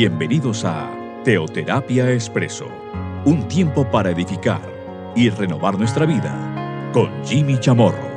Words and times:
Bienvenidos 0.00 0.64
a 0.64 0.94
Teoterapia 1.24 2.12
Expreso, 2.12 2.66
un 3.24 3.48
tiempo 3.48 3.90
para 3.90 4.12
edificar 4.12 4.62
y 5.16 5.28
renovar 5.28 5.76
nuestra 5.76 6.06
vida 6.06 6.92
con 6.94 7.10
Jimmy 7.24 7.58
Chamorro. 7.58 8.08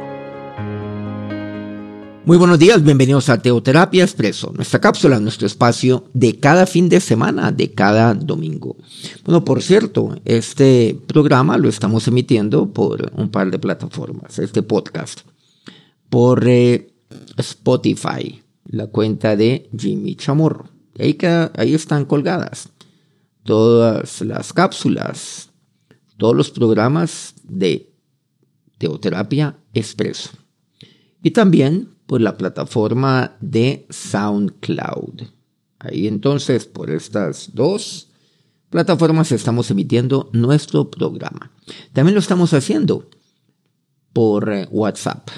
Muy 2.24 2.38
buenos 2.38 2.60
días, 2.60 2.84
bienvenidos 2.84 3.30
a 3.30 3.42
Teoterapia 3.42 4.04
Expreso, 4.04 4.54
nuestra 4.56 4.80
cápsula, 4.80 5.20
nuestro 5.20 5.48
espacio 5.48 6.04
de 6.14 6.40
cada 6.40 6.68
fin 6.68 6.88
de 6.88 7.00
semana, 7.00 7.52
de 7.52 7.72
cada 7.72 8.14
domingo. 8.14 8.78
Bueno, 9.26 9.44
por 9.44 9.64
cierto, 9.64 10.16
este 10.24 10.96
programa 11.08 11.58
lo 11.58 11.68
estamos 11.68 12.08
emitiendo 12.08 12.72
por 12.72 13.12
un 13.16 13.32
par 13.32 13.50
de 13.50 13.58
plataformas, 13.58 14.38
este 14.38 14.62
podcast, 14.62 15.22
por 16.12 16.48
eh, 16.48 16.92
Spotify, 17.38 18.40
la 18.66 18.86
cuenta 18.86 19.36
de 19.36 19.68
Jimmy 19.76 20.14
Chamorro. 20.14 20.81
Ahí, 21.00 21.74
están 21.74 22.06
colgadas 22.06 22.70
todas 23.44 24.22
las 24.22 24.54
cápsulas, 24.54 25.50
todos 26.18 26.36
los 26.36 26.52
programas 26.52 27.34
de 27.44 27.92
Teoterapia 28.78 29.58
Expreso. 29.74 30.32
Y 31.24 31.32
también 31.32 31.90
por 32.06 32.22
la 32.22 32.38
plataforma 32.38 33.38
de 33.40 33.86
SoundCloud. 33.90 35.22
Ahí 35.80 36.08
entonces, 36.08 36.66
por 36.66 36.92
estas 36.92 37.52
dos 37.54 38.10
plataformas 38.70 39.32
estamos 39.32 39.72
emitiendo 39.72 40.30
nuestro 40.34 40.90
programa. 40.90 41.52
También 41.94 42.16
lo 42.16 42.20
estamos 42.20 42.54
haciendo 42.54 43.10
por 44.14 44.52
eh, 44.52 44.68
WhatsApp. 44.72 45.30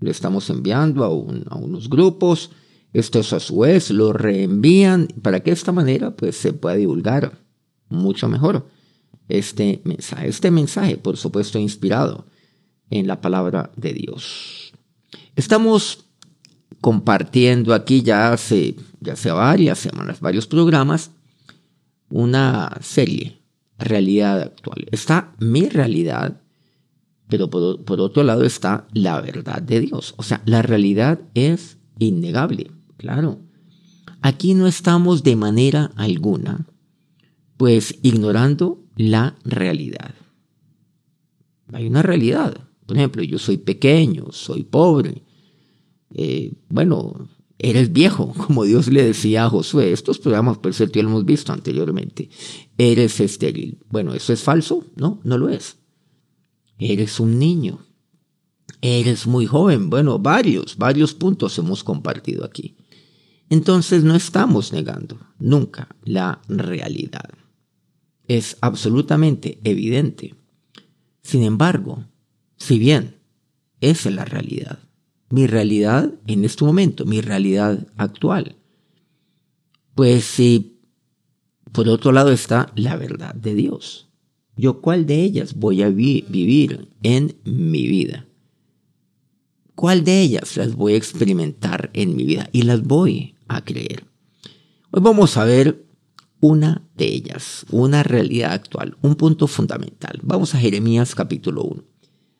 Lo 0.00 0.10
estamos 0.10 0.48
enviando 0.50 1.04
a 1.04 1.08
unos 1.08 1.88
grupos 1.88 2.50
estos 3.00 3.32
a 3.32 3.40
su 3.40 3.60
vez 3.60 3.90
lo 3.90 4.12
reenvían 4.12 5.08
para 5.22 5.40
que 5.40 5.50
de 5.50 5.54
esta 5.54 5.72
manera 5.72 6.16
pues, 6.16 6.36
se 6.36 6.52
pueda 6.52 6.76
divulgar 6.76 7.38
mucho 7.88 8.28
mejor 8.28 8.66
este 9.28 9.80
mensaje. 9.84 10.28
Este 10.28 10.50
mensaje, 10.50 10.96
por 10.96 11.16
supuesto, 11.16 11.58
inspirado 11.58 12.26
en 12.90 13.06
la 13.06 13.20
palabra 13.20 13.70
de 13.76 13.92
Dios. 13.92 14.72
Estamos 15.36 16.06
compartiendo 16.80 17.74
aquí 17.74 18.02
ya 18.02 18.32
hace, 18.32 18.76
ya 19.00 19.14
hace 19.14 19.30
varias 19.30 19.78
semanas, 19.78 20.20
varios 20.20 20.46
programas, 20.46 21.10
una 22.10 22.78
serie, 22.80 23.40
realidad 23.78 24.40
actual. 24.40 24.86
Está 24.90 25.34
mi 25.38 25.68
realidad, 25.68 26.40
pero 27.28 27.50
por, 27.50 27.84
por 27.84 28.00
otro 28.00 28.22
lado 28.22 28.44
está 28.44 28.86
la 28.92 29.20
verdad 29.20 29.60
de 29.60 29.80
Dios. 29.80 30.14
O 30.16 30.22
sea, 30.22 30.42
la 30.46 30.62
realidad 30.62 31.20
es 31.34 31.76
innegable. 31.98 32.70
Claro. 32.98 33.40
Aquí 34.20 34.54
no 34.54 34.66
estamos 34.66 35.22
de 35.22 35.36
manera 35.36 35.92
alguna, 35.96 36.66
pues 37.56 37.98
ignorando 38.02 38.84
la 38.96 39.38
realidad. 39.44 40.14
Hay 41.72 41.86
una 41.86 42.02
realidad. 42.02 42.68
Por 42.86 42.96
ejemplo, 42.96 43.22
yo 43.22 43.38
soy 43.38 43.58
pequeño, 43.58 44.32
soy 44.32 44.64
pobre. 44.64 45.22
Eh, 46.12 46.52
bueno, 46.68 47.28
eres 47.58 47.92
viejo, 47.92 48.32
como 48.46 48.64
Dios 48.64 48.88
le 48.88 49.04
decía 49.04 49.44
a 49.44 49.50
Josué. 49.50 49.92
Estos 49.92 50.18
programas, 50.18 50.58
por 50.58 50.74
cierto, 50.74 50.96
ya 50.96 51.04
lo 51.04 51.10
hemos 51.10 51.24
visto 51.24 51.52
anteriormente. 51.52 52.28
Eres 52.76 53.20
estéril. 53.20 53.78
Bueno, 53.88 54.12
¿eso 54.14 54.32
es 54.32 54.42
falso? 54.42 54.84
No, 54.96 55.20
no 55.22 55.38
lo 55.38 55.48
es. 55.48 55.76
Eres 56.78 57.20
un 57.20 57.38
niño. 57.38 57.78
Eres 58.80 59.28
muy 59.28 59.46
joven. 59.46 59.90
Bueno, 59.90 60.18
varios, 60.18 60.76
varios 60.76 61.14
puntos 61.14 61.56
hemos 61.58 61.84
compartido 61.84 62.44
aquí 62.44 62.77
entonces 63.50 64.04
no 64.04 64.14
estamos 64.14 64.72
negando 64.72 65.18
nunca 65.38 65.88
la 66.04 66.40
realidad. 66.48 67.30
Es 68.26 68.58
absolutamente 68.60 69.58
evidente. 69.64 70.34
Sin 71.22 71.42
embargo, 71.42 72.04
si 72.56 72.78
bien 72.78 73.16
esa 73.80 74.08
es 74.08 74.14
la 74.14 74.24
realidad, 74.24 74.78
mi 75.30 75.46
realidad 75.46 76.12
en 76.26 76.44
este 76.44 76.64
momento, 76.64 77.04
mi 77.04 77.20
realidad 77.20 77.86
actual, 77.96 78.56
pues 79.94 80.24
si 80.24 80.78
por 81.72 81.88
otro 81.88 82.12
lado 82.12 82.30
está 82.32 82.72
la 82.76 82.96
verdad 82.96 83.34
de 83.34 83.54
Dios. 83.54 84.08
Yo 84.56 84.80
cuál 84.80 85.06
de 85.06 85.22
ellas 85.22 85.54
voy 85.54 85.82
a 85.82 85.88
vivir 85.88 86.88
en 87.02 87.36
mi 87.44 87.86
vida. 87.86 88.26
¿Cuál 89.74 90.02
de 90.02 90.20
ellas 90.20 90.56
las 90.56 90.74
voy 90.74 90.94
a 90.94 90.96
experimentar 90.96 91.90
en 91.92 92.16
mi 92.16 92.24
vida? 92.24 92.48
Y 92.52 92.62
las 92.62 92.82
voy 92.82 93.36
a 93.48 93.64
creer. 93.64 94.04
Hoy 94.90 95.02
vamos 95.02 95.36
a 95.36 95.44
ver 95.44 95.84
una 96.40 96.88
de 96.96 97.06
ellas, 97.06 97.66
una 97.70 98.02
realidad 98.02 98.52
actual, 98.52 98.96
un 99.02 99.16
punto 99.16 99.46
fundamental. 99.46 100.20
Vamos 100.22 100.54
a 100.54 100.58
Jeremías 100.58 101.14
capítulo 101.14 101.64
1, 101.64 101.84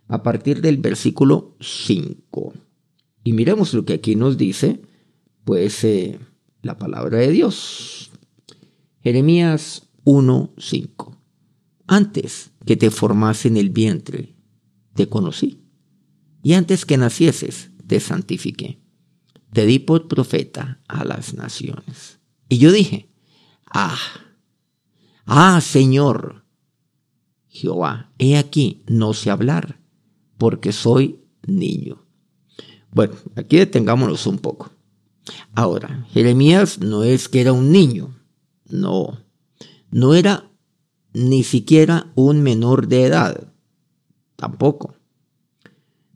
a 0.08 0.22
partir 0.22 0.60
del 0.60 0.76
versículo 0.76 1.56
5. 1.60 2.54
Y 3.24 3.32
miremos 3.32 3.74
lo 3.74 3.84
que 3.84 3.94
aquí 3.94 4.14
nos 4.14 4.38
dice, 4.38 4.80
pues, 5.44 5.82
eh, 5.84 6.18
la 6.62 6.78
palabra 6.78 7.18
de 7.18 7.30
Dios. 7.30 8.10
Jeremías 9.02 9.88
1, 10.04 10.52
5. 10.56 11.16
Antes 11.86 12.50
que 12.64 12.76
te 12.76 12.90
formase 12.90 13.48
en 13.48 13.56
el 13.56 13.70
vientre, 13.70 14.34
te 14.94 15.08
conocí. 15.08 15.64
Y 16.42 16.52
antes 16.52 16.84
que 16.84 16.96
nacieses, 16.96 17.70
te 17.86 17.98
santifiqué 17.98 18.78
te 19.52 19.66
di 19.66 19.78
por 19.78 20.08
profeta 20.08 20.80
a 20.88 21.04
las 21.04 21.34
naciones. 21.34 22.18
Y 22.48 22.58
yo 22.58 22.72
dije, 22.72 23.10
ah, 23.66 23.98
ah, 25.26 25.60
Señor, 25.60 26.44
Jehová, 27.48 28.12
he 28.18 28.36
aquí, 28.36 28.82
no 28.86 29.14
sé 29.14 29.30
hablar, 29.30 29.80
porque 30.36 30.72
soy 30.72 31.20
niño. 31.46 32.04
Bueno, 32.92 33.14
aquí 33.36 33.56
detengámonos 33.56 34.26
un 34.26 34.38
poco. 34.38 34.70
Ahora, 35.54 36.06
Jeremías 36.12 36.78
no 36.78 37.02
es 37.02 37.28
que 37.28 37.40
era 37.40 37.52
un 37.52 37.70
niño, 37.70 38.16
no, 38.68 39.18
no 39.90 40.14
era 40.14 40.50
ni 41.12 41.42
siquiera 41.42 42.12
un 42.14 42.42
menor 42.42 42.88
de 42.88 43.04
edad, 43.04 43.52
tampoco. 44.36 44.94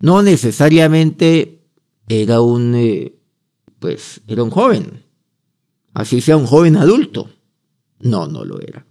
No 0.01 0.23
necesariamente 0.23 1.63
era 2.09 2.41
un 2.41 2.75
eh, 2.75 3.15
pues 3.83 4.23
era 4.29 4.45
un 4.45 4.51
joven, 4.51 5.03
así 5.93 6.21
sea 6.21 6.37
un 6.37 6.47
joven 6.47 6.77
adulto. 6.77 7.29
No, 7.99 8.29
no 8.29 8.45
lo 8.45 8.61
era. 8.61 8.87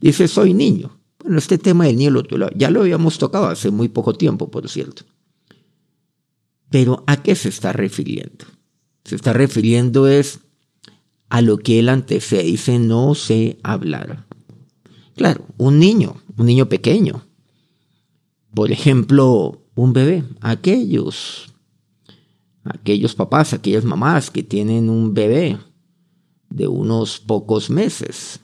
Dice, 0.00 0.26
soy 0.26 0.54
niño. 0.54 0.98
Bueno, 1.20 1.38
este 1.38 1.58
tema 1.58 1.84
del 1.84 1.96
niño 1.96 2.10
ya 2.56 2.70
lo 2.70 2.80
habíamos 2.80 3.18
tocado 3.18 3.46
hace 3.46 3.70
muy 3.70 3.88
poco 3.88 4.14
tiempo, 4.14 4.50
por 4.50 4.68
cierto. 4.68 5.04
Pero 6.70 7.04
¿a 7.06 7.22
qué 7.22 7.34
se 7.36 7.50
está 7.50 7.72
refiriendo? 7.72 8.46
Se 9.04 9.14
está 9.14 9.32
refiriendo 9.32 10.08
es 10.08 10.40
a 11.28 11.42
lo 11.42 11.58
que 11.58 11.78
él 11.78 11.88
antecede. 11.88 12.44
Dice, 12.44 12.78
no 12.78 13.14
sé 13.14 13.58
hablar. 13.62 14.26
Claro, 15.16 15.46
un 15.58 15.78
niño, 15.78 16.16
un 16.36 16.46
niño 16.46 16.68
pequeño. 16.68 17.26
Por 18.54 18.72
ejemplo, 18.72 19.62
un 19.74 19.92
bebé. 19.92 20.24
Aquellos 20.40 21.53
aquellos 22.64 23.14
papás, 23.14 23.52
aquellas 23.52 23.84
mamás 23.84 24.30
que 24.30 24.42
tienen 24.42 24.88
un 24.88 25.14
bebé 25.14 25.58
de 26.48 26.66
unos 26.66 27.20
pocos 27.20 27.70
meses. 27.70 28.40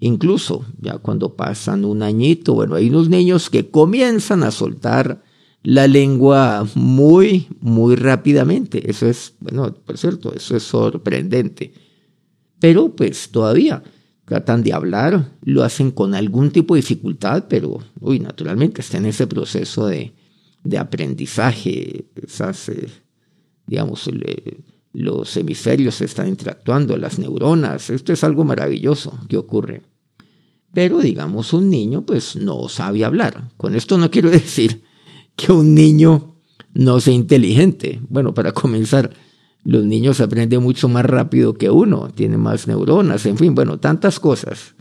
Incluso 0.00 0.64
ya 0.80 0.98
cuando 0.98 1.36
pasan 1.36 1.84
un 1.84 2.02
añito, 2.02 2.54
bueno, 2.54 2.74
hay 2.74 2.88
unos 2.88 3.08
niños 3.08 3.50
que 3.50 3.70
comienzan 3.70 4.42
a 4.42 4.50
soltar 4.50 5.22
la 5.62 5.86
lengua 5.86 6.66
muy, 6.74 7.48
muy 7.60 7.96
rápidamente. 7.96 8.90
Eso 8.90 9.06
es, 9.06 9.34
bueno, 9.40 9.74
por 9.74 9.98
cierto, 9.98 10.34
eso 10.34 10.56
es 10.56 10.62
sorprendente. 10.62 11.72
Pero 12.58 12.94
pues 12.94 13.30
todavía 13.30 13.82
tratan 14.24 14.62
de 14.62 14.72
hablar, 14.72 15.32
lo 15.42 15.64
hacen 15.64 15.90
con 15.90 16.14
algún 16.14 16.50
tipo 16.50 16.74
de 16.74 16.82
dificultad, 16.82 17.46
pero, 17.48 17.80
uy, 18.00 18.20
naturalmente 18.20 18.80
está 18.80 18.98
en 18.98 19.06
ese 19.06 19.26
proceso 19.26 19.86
de, 19.86 20.12
de 20.62 20.78
aprendizaje, 20.78 22.06
esas 22.14 22.68
eh, 22.68 22.88
digamos, 23.70 24.10
los 24.92 25.36
hemisferios 25.36 26.00
están 26.00 26.26
interactuando, 26.26 26.96
las 26.96 27.20
neuronas, 27.20 27.88
esto 27.88 28.12
es 28.12 28.24
algo 28.24 28.42
maravilloso 28.42 29.16
que 29.28 29.36
ocurre. 29.36 29.82
Pero 30.74 30.98
digamos, 30.98 31.52
un 31.52 31.70
niño 31.70 32.04
pues 32.04 32.34
no 32.34 32.68
sabe 32.68 33.04
hablar. 33.04 33.52
Con 33.56 33.76
esto 33.76 33.96
no 33.96 34.10
quiero 34.10 34.28
decir 34.42 34.82
que 35.36 35.52
un 35.52 35.72
niño 35.72 36.34
no 36.74 36.98
sea 36.98 37.14
inteligente. 37.14 38.00
Bueno, 38.08 38.34
para 38.34 38.50
comenzar, 38.50 39.14
los 39.62 39.84
niños 39.84 40.20
aprenden 40.20 40.64
mucho 40.64 40.88
más 40.88 41.04
rápido 41.04 41.54
que 41.54 41.70
uno, 41.70 42.10
tienen 42.12 42.40
más 42.40 42.66
neuronas, 42.66 43.24
en 43.26 43.38
fin, 43.38 43.54
bueno, 43.54 43.78
tantas 43.78 44.18
cosas 44.18 44.74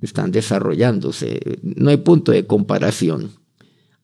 están 0.00 0.30
desarrollándose. 0.30 1.58
No 1.62 1.90
hay 1.90 1.96
punto 1.96 2.30
de 2.30 2.46
comparación. 2.46 3.32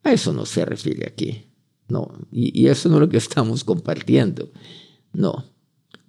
A 0.03 0.13
eso 0.13 0.33
no 0.33 0.45
se 0.45 0.65
refiere 0.65 1.07
aquí. 1.07 1.48
No, 1.89 2.13
y, 2.31 2.67
eso 2.69 2.89
no 2.89 2.97
es 2.97 3.01
lo 3.01 3.09
que 3.09 3.17
estamos 3.29 3.65
compartiendo. 3.65 4.51
No. 5.13 5.45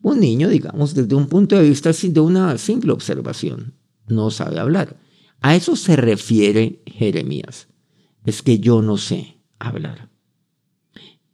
Un 0.01 0.19
niño, 0.19 0.49
digamos, 0.49 0.93
desde 0.93 1.15
un 1.15 1.27
punto 1.27 1.57
de 1.57 1.67
vista 1.67 1.91
de 1.91 2.19
una 2.19 2.57
simple 2.57 2.91
observación, 2.91 3.73
no 4.07 4.31
sabe 4.31 4.59
hablar. 4.59 4.97
A 5.41 5.55
eso 5.55 5.75
se 5.75 5.95
refiere 5.95 6.81
Jeremías. 6.85 7.67
Es 8.25 8.41
que 8.41 8.59
yo 8.59 8.81
no 8.81 8.97
sé 8.97 9.37
hablar. 9.57 10.09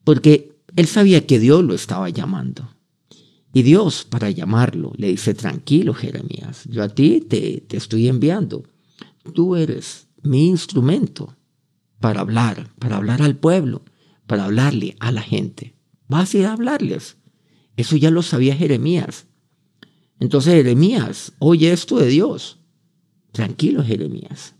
Porque 0.04 0.56
él 0.76 0.88
sabía 0.88 1.26
que 1.26 1.40
Dios 1.40 1.64
lo 1.64 1.74
estaba 1.74 2.10
llamando. 2.10 2.70
Y 3.54 3.64
Dios, 3.64 4.04
para 4.04 4.30
llamarlo, 4.30 4.92
le 4.98 5.08
dice, 5.08 5.34
tranquilo 5.34 5.94
Jeremías, 5.94 6.66
yo 6.70 6.84
a 6.84 6.90
ti 6.90 7.22
te, 7.22 7.62
te 7.62 7.78
estoy 7.78 8.10
enviando. 8.10 8.64
Tú 9.34 9.56
eres 9.56 10.08
mi 10.24 10.48
instrumento 10.48 11.36
para 12.00 12.20
hablar, 12.20 12.70
para 12.78 12.98
hablar 12.98 13.22
al 13.22 13.38
pueblo, 13.38 13.84
para 14.28 14.46
hablarle 14.46 14.96
a 15.00 15.12
la 15.12 15.22
gente. 15.22 15.76
Vas 16.08 16.34
a 16.34 16.38
ir 16.38 16.46
a 16.46 16.54
hablarles. 16.54 17.18
Eso 17.78 17.96
ya 17.96 18.12
lo 18.12 18.22
sabía 18.22 18.56
Jeremías. 18.56 19.28
Entonces 20.20 20.54
Jeremías, 20.54 21.34
oye 21.40 21.72
esto 21.72 21.98
de 21.98 22.08
Dios. 22.08 22.60
Tranquilo 23.32 23.84
Jeremías. 23.84 24.56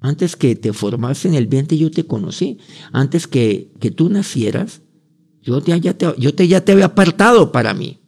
Antes 0.00 0.36
que 0.36 0.54
te 0.54 0.72
formase 0.72 1.28
en 1.28 1.34
el 1.34 1.46
vientre 1.46 1.78
yo 1.78 1.90
te 1.90 2.04
conocí. 2.04 2.58
Antes 2.92 3.26
que, 3.26 3.72
que 3.80 3.90
tú 3.90 4.10
nacieras, 4.10 4.82
yo, 5.42 5.60
te, 5.60 5.80
ya 5.80 5.96
te, 5.96 6.14
yo 6.18 6.34
te, 6.34 6.46
ya 6.46 6.64
te 6.64 6.72
había 6.72 6.86
apartado 6.86 7.52
para 7.52 7.74
mí 7.74 8.00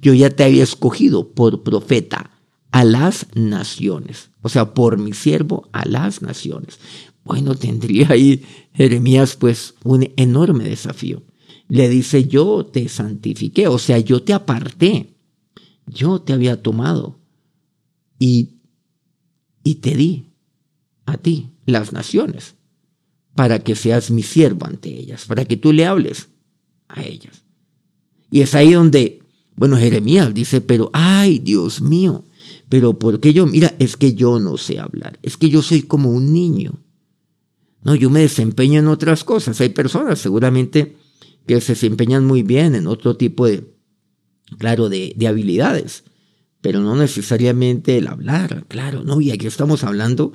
yo 0.00 0.14
ya 0.14 0.30
te 0.30 0.44
había 0.44 0.62
escogido 0.62 1.32
por 1.32 1.62
profeta 1.62 2.30
a 2.72 2.84
las 2.84 3.26
naciones, 3.34 4.30
o 4.42 4.48
sea, 4.48 4.74
por 4.74 4.98
mi 4.98 5.12
siervo 5.12 5.68
a 5.72 5.86
las 5.86 6.22
naciones. 6.22 6.78
Bueno, 7.26 7.54
tendría 7.54 8.08
ahí 8.10 8.42
Jeremías 8.72 9.36
pues 9.36 9.74
un 9.84 10.08
enorme 10.16 10.64
desafío. 10.64 11.22
Le 11.68 11.88
dice, 11.88 12.26
yo 12.26 12.64
te 12.64 12.88
santifiqué, 12.88 13.68
o 13.68 13.78
sea, 13.78 13.98
yo 13.98 14.22
te 14.22 14.32
aparté, 14.32 15.16
yo 15.86 16.20
te 16.20 16.32
había 16.32 16.62
tomado 16.62 17.18
y, 18.18 18.60
y 19.64 19.76
te 19.76 19.96
di 19.96 20.30
a 21.04 21.16
ti 21.18 21.50
las 21.66 21.92
naciones 21.92 22.54
para 23.34 23.58
que 23.58 23.74
seas 23.74 24.10
mi 24.10 24.22
siervo 24.22 24.66
ante 24.66 24.96
ellas, 24.96 25.26
para 25.26 25.44
que 25.44 25.56
tú 25.56 25.72
le 25.72 25.84
hables 25.84 26.28
a 26.88 27.02
ellas. 27.02 27.42
Y 28.30 28.40
es 28.40 28.54
ahí 28.54 28.72
donde 28.72 29.26
bueno, 29.56 29.78
Jeremías 29.78 30.34
dice, 30.34 30.60
pero, 30.60 30.90
ay, 30.92 31.38
Dios 31.38 31.80
mío, 31.80 32.24
pero 32.68 32.98
¿por 32.98 33.20
qué 33.20 33.32
yo? 33.32 33.46
Mira, 33.46 33.74
es 33.78 33.96
que 33.96 34.12
yo 34.14 34.38
no 34.38 34.58
sé 34.58 34.78
hablar, 34.78 35.18
es 35.22 35.38
que 35.38 35.48
yo 35.48 35.62
soy 35.62 35.82
como 35.82 36.10
un 36.10 36.32
niño. 36.32 36.78
No, 37.86 37.94
yo 37.94 38.10
me 38.10 38.20
desempeño 38.20 38.80
en 38.80 38.88
otras 38.88 39.24
cosas. 39.24 39.60
Hay 39.60 39.70
personas 39.70 40.18
seguramente 40.18 40.96
que 41.46 41.60
se 41.60 41.72
desempeñan 41.72 42.26
muy 42.26 42.42
bien 42.42 42.74
en 42.74 42.86
otro 42.86 43.16
tipo 43.16 43.46
de, 43.46 43.72
claro, 44.58 44.88
de, 44.88 45.14
de 45.16 45.26
habilidades, 45.26 46.04
pero 46.60 46.80
no 46.80 46.96
necesariamente 46.96 47.96
el 47.96 48.08
hablar, 48.08 48.66
claro, 48.68 49.04
no, 49.04 49.20
y 49.20 49.30
aquí 49.30 49.46
estamos 49.46 49.84
hablando, 49.84 50.32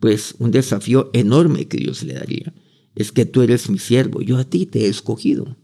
pues, 0.00 0.36
un 0.38 0.52
desafío 0.52 1.10
enorme 1.12 1.66
que 1.66 1.76
Dios 1.76 2.02
le 2.04 2.14
daría. 2.14 2.54
Es 2.94 3.12
que 3.12 3.26
tú 3.26 3.42
eres 3.42 3.68
mi 3.68 3.78
siervo, 3.78 4.22
yo 4.22 4.38
a 4.38 4.44
ti 4.44 4.64
te 4.64 4.86
he 4.86 4.88
escogido 4.88 5.56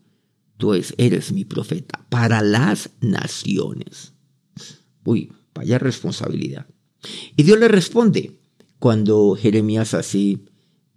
tú 0.59 0.75
eres 0.99 1.33
mi 1.33 1.45
profeta 1.45 2.05
para 2.11 2.43
las 2.43 2.91
naciones. 3.01 4.13
Uy, 5.05 5.33
vaya 5.55 5.79
responsabilidad. 5.79 6.67
Y 7.37 7.45
Dios 7.45 7.59
le 7.59 7.69
responde 7.69 8.41
cuando 8.79 9.37
Jeremías 9.37 9.95
así, 9.95 10.45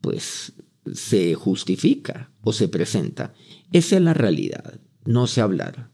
pues, 0.02 0.54
se 0.94 1.36
justifica 1.36 2.32
o 2.42 2.54
se 2.54 2.68
presenta. 2.68 3.34
Esa 3.72 3.98
es 3.98 4.02
la 4.02 4.14
realidad, 4.14 4.80
no 5.06 5.28
sé 5.28 5.42
hablar. 5.42 5.90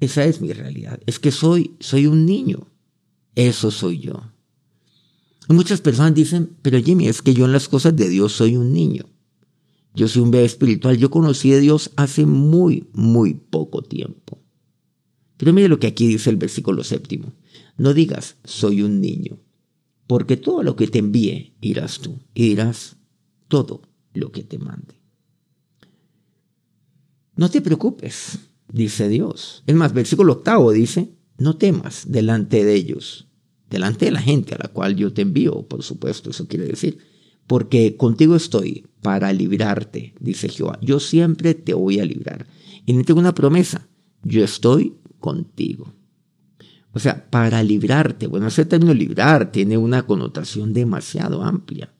Esa 0.00 0.24
es 0.24 0.40
mi 0.40 0.52
realidad. 0.52 1.00
Es 1.06 1.18
que 1.18 1.30
soy, 1.30 1.76
soy 1.80 2.06
un 2.06 2.26
niño. 2.26 2.68
Eso 3.34 3.70
soy 3.70 4.00
yo. 4.00 4.32
Y 5.48 5.54
muchas 5.54 5.80
personas 5.80 6.14
dicen, 6.14 6.56
pero 6.62 6.82
Jimmy, 6.82 7.08
es 7.08 7.22
que 7.22 7.34
yo 7.34 7.44
en 7.44 7.52
las 7.52 7.68
cosas 7.68 7.96
de 7.96 8.08
Dios 8.08 8.32
soy 8.32 8.56
un 8.56 8.72
niño. 8.72 9.06
Yo 9.94 10.08
soy 10.08 10.22
un 10.22 10.30
bebé 10.30 10.44
espiritual. 10.44 10.98
Yo 10.98 11.10
conocí 11.10 11.52
a 11.52 11.58
Dios 11.58 11.92
hace 11.96 12.26
muy, 12.26 12.88
muy 12.92 13.34
poco 13.34 13.82
tiempo. 13.82 14.42
Pero 15.36 15.52
mire 15.52 15.68
lo 15.68 15.78
que 15.78 15.86
aquí 15.86 16.06
dice 16.06 16.30
el 16.30 16.36
versículo 16.36 16.84
séptimo. 16.84 17.32
No 17.76 17.94
digas, 17.94 18.36
soy 18.44 18.82
un 18.82 19.00
niño, 19.00 19.38
porque 20.06 20.36
todo 20.36 20.62
lo 20.62 20.76
que 20.76 20.86
te 20.86 21.00
envíe 21.00 21.54
irás 21.60 21.98
tú 21.98 22.20
y 22.34 22.48
dirás 22.48 22.96
todo 23.48 23.82
lo 24.12 24.32
que 24.32 24.42
te 24.42 24.58
mande. 24.58 25.00
No 27.36 27.50
te 27.50 27.60
preocupes, 27.60 28.38
dice 28.72 29.08
Dios. 29.08 29.62
Es 29.66 29.74
más, 29.74 29.92
versículo 29.92 30.34
octavo 30.34 30.72
dice, 30.72 31.14
no 31.36 31.56
temas 31.56 32.04
delante 32.08 32.64
de 32.64 32.74
ellos, 32.74 33.28
delante 33.70 34.04
de 34.04 34.12
la 34.12 34.20
gente 34.20 34.54
a 34.54 34.58
la 34.58 34.68
cual 34.68 34.94
yo 34.94 35.12
te 35.12 35.22
envío, 35.22 35.66
por 35.66 35.82
supuesto, 35.82 36.30
eso 36.30 36.46
quiere 36.46 36.66
decir 36.66 36.98
porque 37.46 37.96
contigo 37.96 38.36
estoy 38.36 38.86
para 39.02 39.32
librarte, 39.32 40.14
dice 40.20 40.48
Jehová. 40.48 40.78
Yo 40.80 41.00
siempre 41.00 41.54
te 41.54 41.74
voy 41.74 42.00
a 42.00 42.04
librar. 42.04 42.46
Y 42.86 42.92
no 42.92 43.04
tengo 43.04 43.20
una 43.20 43.34
promesa, 43.34 43.88
yo 44.22 44.44
estoy 44.44 44.96
contigo. 45.20 45.92
O 46.92 46.98
sea, 46.98 47.28
para 47.30 47.62
librarte. 47.62 48.26
Bueno, 48.26 48.46
ese 48.46 48.64
término 48.64 48.94
librar 48.94 49.50
tiene 49.52 49.76
una 49.76 50.06
connotación 50.06 50.72
demasiado 50.72 51.42
amplia. 51.42 51.92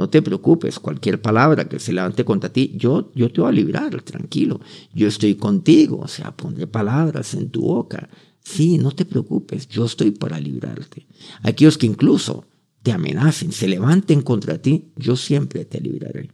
No 0.00 0.08
te 0.08 0.22
preocupes, 0.22 0.78
cualquier 0.78 1.20
palabra 1.20 1.68
que 1.68 1.78
se 1.78 1.92
levante 1.92 2.24
contra 2.24 2.50
ti, 2.50 2.72
yo, 2.74 3.12
yo 3.14 3.30
te 3.30 3.42
voy 3.42 3.50
a 3.50 3.52
librar, 3.52 4.00
tranquilo. 4.00 4.58
Yo 4.94 5.06
estoy 5.06 5.34
contigo, 5.34 5.98
o 5.98 6.08
sea, 6.08 6.34
pondré 6.34 6.66
palabras 6.66 7.34
en 7.34 7.50
tu 7.50 7.60
boca. 7.60 8.08
Sí, 8.42 8.78
no 8.78 8.92
te 8.92 9.04
preocupes, 9.04 9.68
yo 9.68 9.84
estoy 9.84 10.12
para 10.12 10.40
librarte. 10.40 11.06
Aquellos 11.42 11.76
que 11.76 11.84
incluso 11.84 12.46
te 12.82 12.92
amenacen, 12.92 13.52
se 13.52 13.68
levanten 13.68 14.22
contra 14.22 14.56
ti, 14.56 14.90
yo 14.96 15.16
siempre 15.16 15.66
te 15.66 15.82
libraré. 15.82 16.30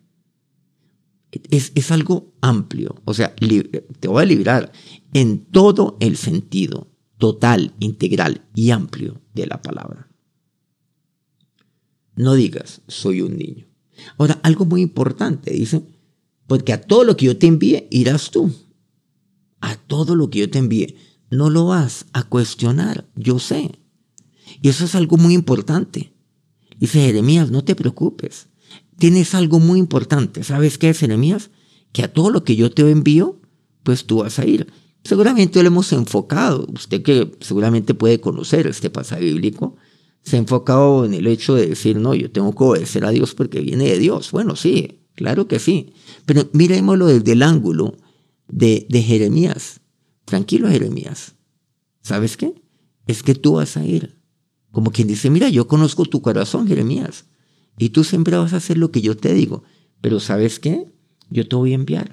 Es, 1.51 1.73
es 1.75 1.91
algo 1.91 2.35
amplio, 2.41 2.95
o 3.05 3.15
sea, 3.15 3.35
te 3.35 4.07
voy 4.07 4.23
a 4.23 4.27
librar 4.27 4.71
en 5.13 5.45
todo 5.47 5.97
el 5.99 6.17
sentido 6.17 6.87
total, 7.19 7.75
integral 7.81 8.45
y 8.55 8.71
amplio 8.71 9.21
de 9.35 9.49
la 9.49 9.61
palabra. 9.61 10.06
No 12.17 12.35
digas, 12.35 12.81
soy 12.89 13.21
un 13.21 13.37
niño. 13.37 13.67
Ahora, 14.19 14.41
algo 14.43 14.65
muy 14.65 14.83
importante, 14.83 15.53
dice, 15.53 15.83
porque 16.47 16.73
a 16.73 16.81
todo 16.81 17.05
lo 17.05 17.17
que 17.17 17.27
yo 17.27 17.37
te 17.37 17.47
envíe 17.47 17.87
irás 17.91 18.31
tú. 18.31 18.53
A 19.61 19.77
todo 19.77 20.17
lo 20.17 20.31
que 20.31 20.41
yo 20.41 20.51
te 20.51 20.59
envíe. 20.59 20.97
No 21.31 21.51
lo 21.51 21.67
vas 21.67 22.07
a 22.13 22.23
cuestionar, 22.23 23.07
yo 23.17 23.39
sé. 23.39 23.73
Y 24.63 24.69
eso 24.69 24.85
es 24.85 24.95
algo 24.95 25.17
muy 25.17 25.35
importante. 25.35 26.13
Dice 26.79 27.01
Jeremías, 27.01 27.51
no 27.51 27.65
te 27.65 27.75
preocupes. 27.75 28.49
Tienes 28.99 29.35
algo 29.35 29.59
muy 29.59 29.79
importante. 29.79 30.45
¿Sabes 30.45 30.79
qué 30.79 30.91
es 30.91 30.99
Jeremías? 30.99 31.51
Que 31.93 32.03
a 32.03 32.13
todo 32.13 32.31
lo 32.31 32.45
que 32.45 32.57
yo 32.57 32.71
te 32.71 32.89
envío, 32.91 33.41
pues 33.83 34.07
tú 34.07 34.19
vas 34.19 34.39
a 34.39 34.47
ir. 34.47 34.73
Seguramente 35.05 35.63
lo 35.63 35.69
hemos 35.69 35.93
enfocado. 35.93 36.67
Usted 36.73 37.03
que 37.03 37.33
seguramente 37.41 37.95
puede 37.95 38.21
conocer 38.21 38.67
este 38.67 38.91
pasaje 38.91 39.25
bíblico, 39.25 39.77
se 40.27 40.37
ha 40.37 40.41
enfocado 40.41 41.05
en 41.05 41.15
el 41.15 41.29
hecho 41.29 41.55
de 41.55 41.69
decir, 41.69 41.97
no, 41.97 42.13
yo 42.13 42.33
tengo 42.33 42.53
que 42.53 42.65
obedecer 42.65 43.05
a 43.05 43.11
Dios 43.11 43.35
porque 43.35 43.61
viene 43.61 43.85
de 43.85 43.99
Dios. 43.99 44.33
Bueno, 44.33 44.57
sí, 44.57 45.05
claro 45.15 45.47
que 45.47 45.61
sí. 45.61 45.93
Pero 46.27 46.51
miremoslo 46.53 47.07
desde 47.07 47.33
el 47.33 47.45
ángulo 47.45 47.97
de, 48.49 48.89
de 48.91 49.03
Jeremías. 49.03 49.81
Tranquilo, 50.25 50.69
Jeremías. 50.69 51.37
¿Sabes 52.03 52.37
qué? 52.37 52.61
Es 53.07 53.23
que 53.23 53.37
tú 53.37 53.55
vas 53.55 53.77
a 53.77 53.85
ir 53.87 54.17
como 54.73 54.91
quien 54.91 55.09
dice, 55.09 55.31
mira, 55.31 55.49
yo 55.49 55.69
conozco 55.69 56.05
tu 56.05 56.21
corazón, 56.21 56.69
Jeremías, 56.69 57.25
y 57.79 57.91
tú 57.91 58.05
siempre 58.05 58.37
vas 58.37 58.53
a 58.53 58.59
hacer 58.59 58.77
lo 58.77 58.91
que 58.91 59.01
yo 59.01 59.17
te 59.17 59.33
digo, 59.33 59.63
pero 60.03 60.21
¿sabes 60.21 60.59
qué? 60.59 60.93
Yo 61.31 61.49
te 61.49 61.57
voy 61.57 61.73
a 61.73 61.77
enviar. 61.77 62.11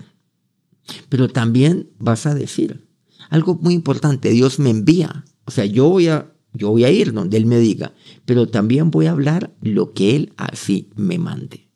Pero 1.09 1.27
también 1.27 1.89
vas 1.99 2.25
a 2.25 2.33
decir 2.33 2.87
algo 3.29 3.55
muy 3.55 3.73
importante, 3.73 4.29
Dios 4.29 4.59
me 4.59 4.69
envía. 4.69 5.25
O 5.43 5.51
sea, 5.51 5.65
yo 5.65 5.89
voy 5.89 6.07
a 6.07 6.32
yo 6.53 6.69
voy 6.69 6.85
a 6.85 6.91
ir 6.91 7.13
donde 7.13 7.37
él 7.37 7.45
me 7.45 7.59
diga, 7.59 7.93
pero 8.25 8.47
también 8.47 8.91
voy 8.91 9.07
a 9.07 9.11
hablar 9.11 9.55
lo 9.61 9.93
que 9.93 10.15
él 10.15 10.33
así 10.37 10.89
me 10.95 11.17
mande, 11.17 11.67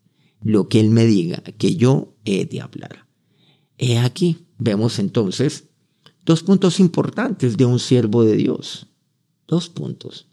lo 0.42 0.68
que 0.68 0.80
él 0.80 0.90
me 0.90 1.06
diga 1.06 1.42
que 1.58 1.76
yo 1.76 2.16
he 2.26 2.46
de 2.46 2.62
hablar. 2.62 3.08
He 3.78 3.98
aquí, 4.00 4.46
vemos 4.58 5.00
entonces 5.00 5.66
dos 6.26 6.44
puntos 6.44 6.80
importantes 6.80 7.58
de 7.58 7.66
un 7.66 7.80
siervo 7.80 8.24
de 8.24 8.36
Dios. 8.36 8.88
Dos 9.48 9.70
puntos 9.70 10.28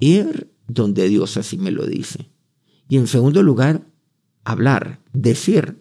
ir 0.00 0.52
donde 0.66 1.08
Dios 1.08 1.36
así 1.36 1.58
me 1.58 1.70
lo 1.70 1.86
dice. 1.86 2.30
Y 2.88 2.96
en 2.96 3.06
segundo 3.06 3.42
lugar, 3.42 3.86
hablar, 4.44 5.00
decir, 5.12 5.80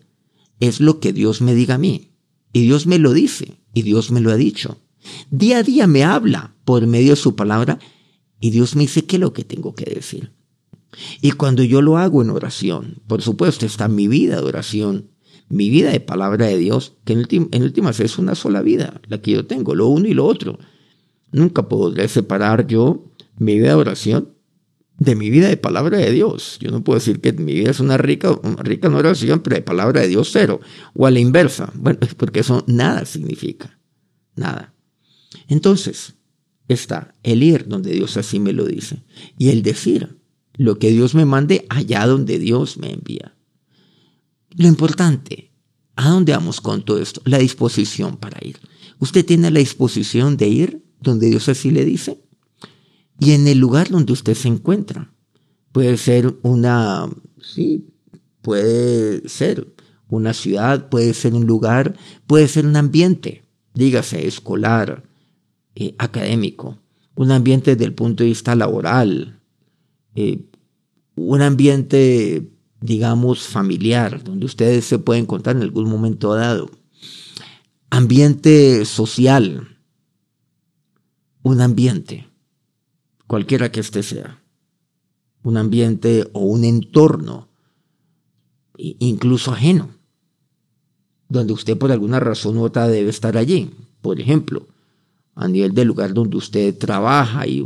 es 0.60 0.80
lo 0.80 1.00
que 1.00 1.14
Dios 1.14 1.42
me 1.42 1.56
diga 1.56 1.76
a 1.76 1.80
mí. 1.80 2.12
Y 2.54 2.62
Dios 2.62 2.86
me 2.86 3.00
lo 3.00 3.14
dice, 3.14 3.60
y 3.74 3.82
Dios 3.82 4.12
me 4.12 4.22
lo 4.22 4.32
ha 4.32 4.36
dicho. 4.36 4.78
Día 5.32 5.60
a 5.60 5.64
día 5.64 5.88
me 5.88 6.04
habla 6.04 6.56
por 6.66 6.86
medio 6.86 7.12
de 7.12 7.16
su 7.16 7.36
palabra, 7.36 7.80
y 8.40 8.52
Dios 8.52 8.76
me 8.76 8.84
dice 8.84 9.06
qué 9.06 9.18
es 9.18 9.20
lo 9.20 9.34
que 9.34 9.44
tengo 9.44 9.76
que 9.76 9.86
decir. 9.86 10.32
Y 11.22 11.32
cuando 11.32 11.64
yo 11.64 11.82
lo 11.82 11.98
hago 11.98 12.22
en 12.22 12.30
oración, 12.30 13.02
por 13.08 13.22
supuesto 13.22 13.66
está 13.66 13.88
mi 13.88 14.08
vida 14.08 14.38
de 14.38 14.48
oración, 14.48 15.12
mi 15.50 15.70
vida 15.70 15.92
de 15.92 16.00
palabra 16.00 16.48
de 16.48 16.58
Dios, 16.58 16.94
que 17.06 17.14
en, 17.14 17.64
últimas 17.64 18.00
es 18.00 18.18
una 18.18 18.36
sola 18.36 18.62
vida, 18.62 19.02
la 19.08 19.22
que 19.22 19.32
yo 19.32 19.46
tengo, 19.46 19.76
lo 19.76 19.88
uno 19.88 20.08
y 20.08 20.14
lo 20.14 20.26
otro. 20.26 20.60
Nunca 21.32 21.68
podré 21.68 22.08
separar 22.08 22.68
yo 22.68 23.12
mi 23.38 23.56
vida 23.56 23.70
de 23.70 23.76
oración 23.76 24.40
de 25.00 25.16
mi 25.16 25.30
vida 25.30 25.48
de 25.48 25.58
palabra 25.58 25.98
de 25.98 26.12
Dios. 26.12 26.58
Yo 26.60 26.72
no 26.72 26.84
puedo 26.84 27.00
decir 27.00 27.22
que 27.22 27.34
mi 27.34 27.54
vida 27.54 27.72
es 27.72 27.80
una 27.80 27.98
rica, 27.98 28.38
rica 28.60 28.88
en 28.88 28.94
oración, 28.94 29.40
pero 29.40 29.56
de 29.56 29.62
palabra 29.62 30.02
de 30.02 30.10
Dios 30.10 30.30
cero. 30.32 30.60
O 30.94 31.08
a 31.08 31.12
la 31.12 31.20
inversa. 31.20 31.72
Bueno, 31.76 32.00
es 32.02 32.14
porque 32.16 32.42
eso 32.42 32.64
nada 32.68 33.06
significa. 33.06 33.80
Nada. 34.36 34.74
Entonces, 35.48 36.16
está 36.70 37.14
el 37.24 37.44
ir 37.44 37.68
donde 37.68 37.92
Dios 37.92 38.16
así 38.18 38.40
me 38.40 38.54
lo 38.54 38.66
dice. 38.66 39.04
Y 39.38 39.50
el 39.50 39.62
decir 39.62 40.18
lo 40.54 40.80
que 40.80 40.92
Dios 40.92 41.16
me 41.16 41.26
mande 41.26 41.66
allá 41.70 42.06
donde 42.08 42.40
Dios 42.40 42.78
me 42.78 42.94
envía. 42.94 43.36
Lo 44.56 44.68
importante, 44.68 45.52
¿a 45.96 46.10
dónde 46.10 46.32
vamos 46.32 46.62
con 46.62 46.84
todo 46.84 47.00
esto? 47.00 47.22
La 47.26 47.38
disposición 47.38 48.18
para 48.18 48.40
ir. 48.46 48.58
¿Usted 49.00 49.26
tiene 49.26 49.52
la 49.52 49.60
disposición 49.60 50.38
de 50.38 50.48
ir 50.48 50.84
donde 51.02 51.28
Dios 51.30 51.50
así 51.50 51.72
le 51.72 51.86
dice? 51.86 52.22
y 53.20 53.34
en 53.34 53.48
el 53.48 53.60
lugar 53.60 53.90
donde 53.90 54.14
usted 54.14 54.34
se 54.34 54.48
encuentra. 54.48 55.12
Puede 55.72 55.98
ser 55.98 56.36
una, 56.42 57.08
sí, 57.42 57.90
puede 58.42 59.28
ser 59.28 59.68
una 60.08 60.34
ciudad, 60.34 60.90
puede 60.90 61.14
ser 61.14 61.34
un 61.34 61.46
lugar, 61.46 61.96
puede 62.26 62.48
ser 62.48 62.66
un 62.66 62.76
ambiente, 62.76 63.44
dígase, 63.76 64.26
escolar, 64.26 65.04
eh, 65.82 65.96
académico, 65.98 66.78
un 67.16 67.32
ambiente 67.32 67.72
desde 67.72 67.86
el 67.86 67.94
punto 67.94 68.24
de 68.24 68.30
vista 68.30 68.54
laboral, 68.54 69.40
eh, 70.14 70.44
un 71.16 71.42
ambiente, 71.42 72.52
digamos, 72.82 73.44
familiar, 73.48 74.22
donde 74.22 74.46
ustedes 74.46 74.84
se 74.84 75.00
pueden 75.00 75.24
encontrar 75.24 75.56
en 75.56 75.62
algún 75.62 75.90
momento 75.90 76.34
dado, 76.34 76.70
ambiente 77.90 78.84
social, 78.84 79.78
un 81.44 81.62
ambiente 81.62 82.28
cualquiera 83.26 83.72
que 83.72 83.80
éste 83.80 84.04
sea, 84.04 84.44
un 85.44 85.56
ambiente 85.56 86.28
o 86.34 86.42
un 86.42 86.66
entorno, 86.66 87.48
incluso 88.76 89.54
ajeno, 89.54 89.92
donde 91.30 91.54
usted 91.54 91.78
por 91.78 91.94
alguna 91.94 92.20
razón 92.20 92.58
u 92.58 92.64
otra 92.64 92.90
debe 92.90 93.10
estar 93.10 93.38
allí. 93.38 93.72
Por 94.02 94.20
ejemplo, 94.20 94.68
a 95.40 95.48
nivel 95.48 95.74
del 95.74 95.88
lugar 95.88 96.14
donde 96.14 96.36
usted 96.36 96.78
trabaja 96.78 97.48
y 97.48 97.66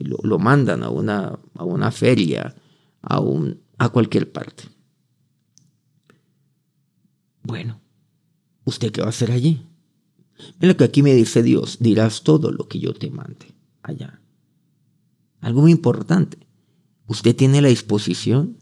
lo, 0.00 0.38
mandan 0.38 0.82
a 0.82 0.88
una, 0.88 1.38
a 1.54 1.64
una 1.64 1.92
feria, 1.92 2.56
a, 3.02 3.20
un, 3.20 3.60
a 3.76 3.90
cualquier 3.90 4.32
parte. 4.32 4.64
Bueno, 7.42 7.78
¿usted 8.64 8.90
qué 8.90 9.02
va 9.02 9.08
a 9.08 9.10
hacer 9.10 9.32
allí? 9.32 9.60
Mira 10.58 10.72
lo 10.72 10.76
que 10.78 10.84
aquí 10.84 11.02
me 11.02 11.12
dice 11.12 11.42
Dios, 11.42 11.76
dirás 11.78 12.22
todo 12.22 12.50
lo 12.50 12.68
que 12.68 12.78
yo 12.78 12.94
te 12.94 13.10
mande 13.10 13.54
allá. 13.82 14.22
Algo 15.42 15.60
muy 15.60 15.72
importante. 15.72 16.38
Usted 17.06 17.36
tiene 17.36 17.60
la 17.60 17.68
disposición 17.68 18.56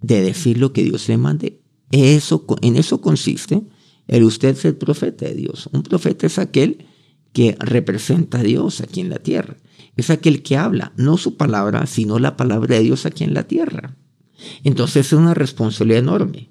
de 0.00 0.22
decir 0.22 0.58
lo 0.58 0.72
que 0.72 0.84
Dios 0.84 1.08
le 1.08 1.18
mande. 1.18 1.60
Eso, 1.90 2.46
en 2.62 2.76
eso 2.76 3.00
consiste 3.00 3.64
el 4.06 4.22
usted 4.22 4.54
ser 4.54 4.78
profeta 4.78 5.24
de 5.24 5.34
Dios. 5.34 5.68
Un 5.72 5.82
profeta 5.82 6.28
es 6.28 6.38
aquel 6.38 6.86
que 7.34 7.56
representa 7.60 8.38
a 8.38 8.42
Dios 8.42 8.80
aquí 8.80 9.02
en 9.02 9.10
la 9.10 9.18
tierra. 9.18 9.56
Es 9.96 10.08
aquel 10.08 10.42
que 10.42 10.56
habla, 10.56 10.94
no 10.96 11.18
su 11.18 11.36
palabra, 11.36 11.86
sino 11.86 12.18
la 12.18 12.38
palabra 12.38 12.76
de 12.76 12.82
Dios 12.82 13.04
aquí 13.04 13.24
en 13.24 13.34
la 13.34 13.42
tierra. 13.42 13.96
Entonces 14.62 15.08
es 15.08 15.12
una 15.12 15.34
responsabilidad 15.34 16.00
enorme. 16.00 16.50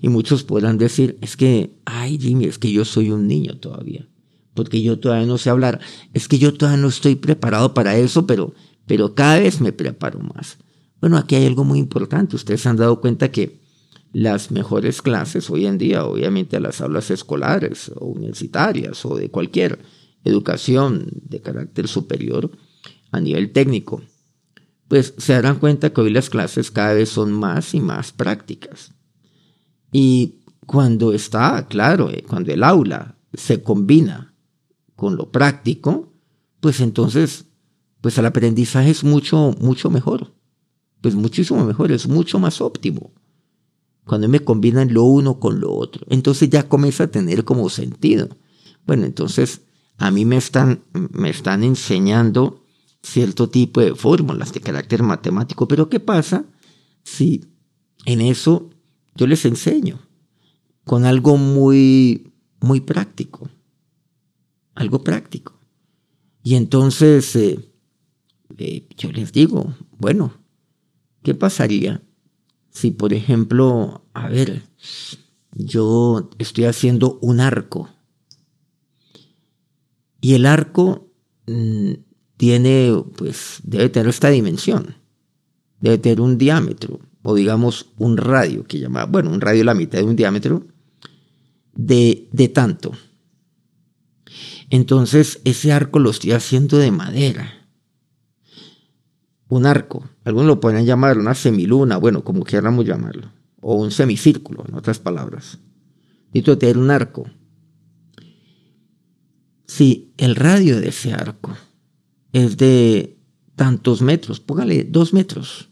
Y 0.00 0.08
muchos 0.08 0.42
podrán 0.42 0.78
decir, 0.78 1.16
es 1.20 1.36
que, 1.36 1.78
ay 1.84 2.18
Jimmy, 2.18 2.46
es 2.46 2.58
que 2.58 2.72
yo 2.72 2.84
soy 2.84 3.12
un 3.12 3.28
niño 3.28 3.58
todavía, 3.58 4.08
porque 4.54 4.82
yo 4.82 4.98
todavía 4.98 5.26
no 5.26 5.38
sé 5.38 5.50
hablar, 5.50 5.78
es 6.12 6.26
que 6.26 6.38
yo 6.38 6.54
todavía 6.54 6.82
no 6.82 6.88
estoy 6.88 7.14
preparado 7.14 7.72
para 7.72 7.96
eso, 7.96 8.26
pero 8.26 8.54
pero 8.86 9.14
cada 9.14 9.38
vez 9.38 9.60
me 9.60 9.72
preparo 9.72 10.20
más. 10.20 10.58
Bueno, 11.00 11.16
aquí 11.16 11.34
hay 11.34 11.46
algo 11.46 11.64
muy 11.64 11.78
importante. 11.78 12.36
Ustedes 12.36 12.62
se 12.62 12.68
han 12.68 12.76
dado 12.76 13.00
cuenta 13.00 13.30
que 13.30 13.60
las 14.12 14.50
mejores 14.50 15.02
clases 15.02 15.50
hoy 15.50 15.66
en 15.66 15.78
día, 15.78 16.04
obviamente 16.04 16.60
las 16.60 16.80
aulas 16.80 17.10
escolares 17.10 17.90
o 17.96 18.06
universitarias 18.06 19.04
o 19.04 19.16
de 19.16 19.30
cualquier 19.30 19.80
educación 20.24 21.08
de 21.22 21.40
carácter 21.40 21.88
superior 21.88 22.50
a 23.12 23.20
nivel 23.20 23.52
técnico, 23.52 24.02
pues 24.88 25.14
se 25.18 25.32
darán 25.32 25.58
cuenta 25.58 25.92
que 25.92 26.00
hoy 26.00 26.10
las 26.10 26.30
clases 26.30 26.70
cada 26.70 26.94
vez 26.94 27.08
son 27.08 27.32
más 27.32 27.74
y 27.74 27.80
más 27.80 28.12
prácticas. 28.12 28.92
Y 29.92 30.40
cuando 30.66 31.12
está, 31.12 31.66
claro, 31.68 32.10
eh, 32.10 32.24
cuando 32.28 32.52
el 32.52 32.62
aula 32.62 33.16
se 33.32 33.62
combina 33.62 34.34
con 34.96 35.16
lo 35.16 35.30
práctico, 35.30 36.12
pues 36.60 36.80
entonces 36.80 37.46
pues 38.04 38.18
el 38.18 38.26
aprendizaje 38.26 38.90
es 38.90 39.02
mucho, 39.02 39.54
mucho 39.60 39.88
mejor. 39.88 40.34
Pues 41.00 41.14
muchísimo 41.14 41.64
mejor, 41.64 41.90
es 41.90 42.06
mucho 42.06 42.38
más 42.38 42.60
óptimo. 42.60 43.14
Cuando 44.04 44.28
me 44.28 44.40
combinan 44.40 44.92
lo 44.92 45.04
uno 45.04 45.40
con 45.40 45.58
lo 45.58 45.72
otro. 45.72 46.06
Entonces 46.10 46.50
ya 46.50 46.68
comienza 46.68 47.04
a 47.04 47.10
tener 47.10 47.46
como 47.46 47.70
sentido. 47.70 48.28
Bueno, 48.86 49.06
entonces 49.06 49.62
a 49.98 50.10
mí 50.10 50.24
me 50.24 50.36
están, 50.36 50.84
me 50.92 51.30
están 51.30 51.62
enseñando 51.62 52.64
cierto 53.02 53.48
tipo 53.48 53.80
de 53.80 53.94
fórmulas 53.94 54.52
de 54.52 54.60
carácter 54.60 55.02
matemático, 55.02 55.68
pero 55.68 55.88
¿qué 55.88 56.00
pasa 56.00 56.44
si 57.02 57.44
en 58.06 58.20
eso 58.20 58.70
yo 59.14 59.26
les 59.26 59.44
enseño 59.44 60.00
con 60.84 61.04
algo 61.04 61.36
muy, 61.36 62.32
muy 62.60 62.80
práctico? 62.80 63.48
Algo 64.74 65.04
práctico. 65.04 65.60
Y 66.42 66.56
entonces 66.56 67.36
eh, 67.36 67.72
eh, 68.58 68.88
yo 68.96 69.12
les 69.12 69.32
digo, 69.32 69.74
bueno, 69.98 70.32
¿qué 71.22 71.34
pasaría 71.34 72.02
si, 72.74 72.90
por 72.90 73.12
ejemplo, 73.14 74.04
a 74.14 74.28
ver, 74.28 74.62
yo 75.52 76.28
estoy 76.38 76.64
haciendo 76.64 77.18
un 77.22 77.38
arco 77.38 77.88
y 80.24 80.32
el 80.32 80.46
arco 80.46 81.10
mm, 81.46 81.92
tiene, 82.38 82.94
pues, 83.14 83.60
debe 83.62 83.90
tener 83.90 84.08
esta 84.08 84.30
dimensión, 84.30 84.94
debe 85.80 85.98
tener 85.98 86.22
un 86.22 86.38
diámetro, 86.38 86.98
o 87.22 87.34
digamos 87.34 87.92
un 87.98 88.16
radio, 88.16 88.64
que 88.64 88.78
llama, 88.78 89.04
bueno, 89.04 89.28
un 89.30 89.42
radio 89.42 89.64
la 89.64 89.74
mitad 89.74 89.98
de 89.98 90.04
un 90.04 90.16
diámetro, 90.16 90.66
de, 91.74 92.30
de 92.32 92.48
tanto. 92.48 92.92
Entonces, 94.70 95.42
ese 95.44 95.72
arco 95.72 95.98
lo 95.98 96.08
estoy 96.08 96.32
haciendo 96.32 96.78
de 96.78 96.90
madera 96.90 97.60
un 99.48 99.66
arco, 99.66 100.08
algunos 100.24 100.46
lo 100.46 100.60
pueden 100.60 100.86
llamar 100.86 101.18
una 101.18 101.34
semiluna, 101.34 101.98
bueno, 101.98 102.24
como 102.24 102.44
queramos 102.44 102.86
llamarlo, 102.86 103.30
o 103.60 103.74
un 103.74 103.90
semicírculo, 103.90 104.64
en 104.66 104.74
otras 104.74 104.98
palabras. 105.00 105.58
Necesito 106.28 106.56
tener 106.56 106.78
un 106.78 106.90
arco. 106.90 107.26
Si 109.66 110.12
el 110.18 110.36
radio 110.36 110.80
de 110.80 110.88
ese 110.88 111.12
arco 111.12 111.56
es 112.32 112.56
de 112.56 113.16
tantos 113.56 114.02
metros, 114.02 114.40
póngale 114.40 114.84
dos 114.84 115.12
metros, 115.12 115.70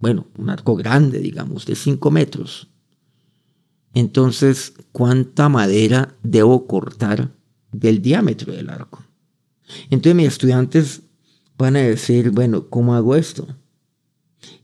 bueno, 0.00 0.26
un 0.36 0.50
arco 0.50 0.76
grande, 0.76 1.18
digamos, 1.18 1.66
de 1.66 1.74
cinco 1.74 2.10
metros, 2.10 2.68
entonces, 3.94 4.74
¿cuánta 4.92 5.48
madera 5.48 6.16
debo 6.22 6.66
cortar 6.66 7.32
del 7.72 8.02
diámetro 8.02 8.52
del 8.52 8.70
arco? 8.70 9.02
Entonces 9.90 10.14
mis 10.14 10.28
estudiantes 10.28 11.02
van 11.56 11.76
a 11.76 11.80
decir, 11.80 12.30
bueno, 12.30 12.68
¿cómo 12.68 12.94
hago 12.94 13.16
esto? 13.16 13.46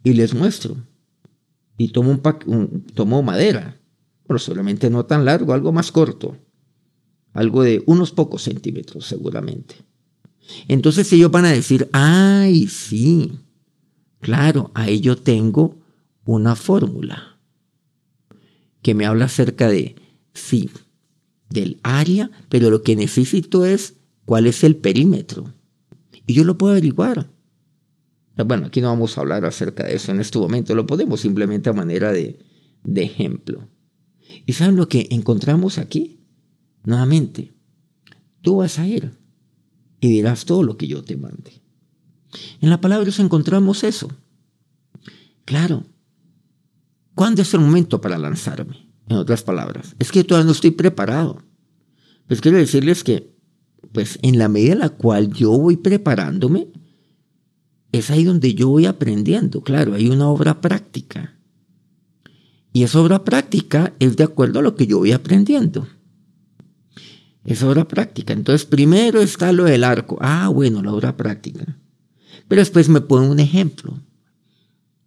Y 0.03 0.13
les 0.13 0.35
muestro. 0.35 0.77
Y 1.77 1.89
tomo, 1.89 2.21
un, 2.47 2.87
tomo 2.95 3.23
madera, 3.23 3.77
pero 4.27 4.39
solamente 4.39 4.89
no 4.89 5.05
tan 5.05 5.25
largo, 5.25 5.53
algo 5.53 5.73
más 5.73 5.91
corto, 5.91 6.37
algo 7.35 7.62
de 7.62 7.83
unos 7.87 8.12
pocos 8.12 8.43
centímetros 8.43 9.07
seguramente. 9.07 9.75
Entonces 10.69 11.12
ellos 11.12 11.31
van 11.31 11.45
a 11.45 11.53
decir, 11.53 11.88
ay, 11.93 12.69
sí, 12.69 13.33
claro, 14.21 14.71
ahí 14.75 15.00
yo 15.00 15.17
tengo 15.17 15.76
una 16.25 16.57
fórmula 16.57 17.38
que 18.83 18.95
me 18.95 19.07
habla 19.07 19.26
acerca 19.26 19.69
de, 19.69 19.97
sí, 20.33 20.71
del 21.50 21.79
área, 21.83 22.31
pero 22.49 22.71
lo 22.71 22.83
que 22.83 22.97
necesito 22.97 23.64
es 23.64 23.95
cuál 24.25 24.47
es 24.47 24.62
el 24.64 24.76
perímetro. 24.76 25.53
Y 26.26 26.35
yo 26.35 26.45
lo 26.45 26.57
puedo 26.57 26.73
averiguar. 26.73 27.31
Bueno, 28.37 28.67
aquí 28.67 28.81
no 28.81 28.88
vamos 28.88 29.17
a 29.17 29.21
hablar 29.21 29.45
acerca 29.45 29.85
de 29.85 29.95
eso 29.95 30.12
en 30.12 30.21
este 30.21 30.38
momento, 30.38 30.75
lo 30.75 30.87
podemos 30.87 31.21
simplemente 31.21 31.71
a 31.71 31.73
manera 31.73 32.12
de, 32.12 32.38
de 32.83 33.03
ejemplo. 33.03 33.69
¿Y 34.45 34.53
saben 34.55 34.76
lo 34.76 34.88
que 34.88 35.07
encontramos 35.11 35.79
aquí? 35.79 36.24
Nuevamente, 36.85 37.53
tú 38.41 38.57
vas 38.57 38.79
a 38.79 38.87
ir 38.87 39.19
y 40.00 40.09
dirás 40.09 40.45
todo 40.45 40.62
lo 40.62 40.76
que 40.76 40.87
yo 40.87 41.03
te 41.03 41.17
mande. 41.17 41.62
En 42.61 42.71
la 42.71 42.81
palabra 42.81 43.11
encontramos 43.19 43.85
eso. 43.85 44.09
Claro, 45.45 45.85
¿cuándo 47.14 47.43
es 47.43 47.53
el 47.55 47.61
momento 47.61 48.00
para 48.00 48.19
lanzarme? 48.19 48.91
En 49.09 49.17
otras 49.17 49.43
palabras, 49.43 49.95
es 49.99 50.11
que 50.11 50.25
todavía 50.25 50.47
no 50.47 50.53
estoy 50.53 50.71
preparado. 50.71 51.43
Pues 52.26 52.41
quiero 52.41 52.57
decirles 52.57 53.05
que 53.05 53.35
pues 53.93 54.19
en 54.23 54.38
la 54.38 54.49
medida 54.49 54.73
en 54.73 54.79
la 54.81 54.88
cual 54.88 55.33
yo 55.33 55.50
voy 55.50 55.76
preparándome, 55.76 56.69
es 57.93 58.11
ahí 58.11 58.25
donde 58.25 58.55
yo 58.55 58.69
voy 58.69 58.87
aprendiendo. 58.87 59.62
Claro, 59.62 59.95
hay 59.95 60.09
una 60.09 60.29
obra 60.29 60.61
práctica. 60.61 61.38
Y 62.73 62.83
esa 62.83 63.00
obra 63.00 63.23
práctica 63.23 63.95
es 64.00 64.17
de 64.17 64.25
acuerdo 64.25 64.59
a 64.59 64.62
lo 64.62 64.75
que 64.75 64.88
yo 64.88 64.99
voy 64.99 65.12
aprendiendo. 65.12 65.87
Es 67.45 67.63
obra 67.63 67.87
práctica. 67.87 68.33
Entonces, 68.33 68.65
primero 68.65 69.21
está 69.21 69.53
lo 69.53 69.65
del 69.65 69.85
arco. 69.85 70.19
Ah, 70.21 70.49
bueno, 70.49 70.83
la 70.83 70.93
obra 70.93 71.17
práctica. 71.17 71.79
Pero 72.49 72.61
después 72.61 72.89
me 72.89 73.01
ponen 73.01 73.31
un 73.31 73.41
ejemplo 73.41 74.01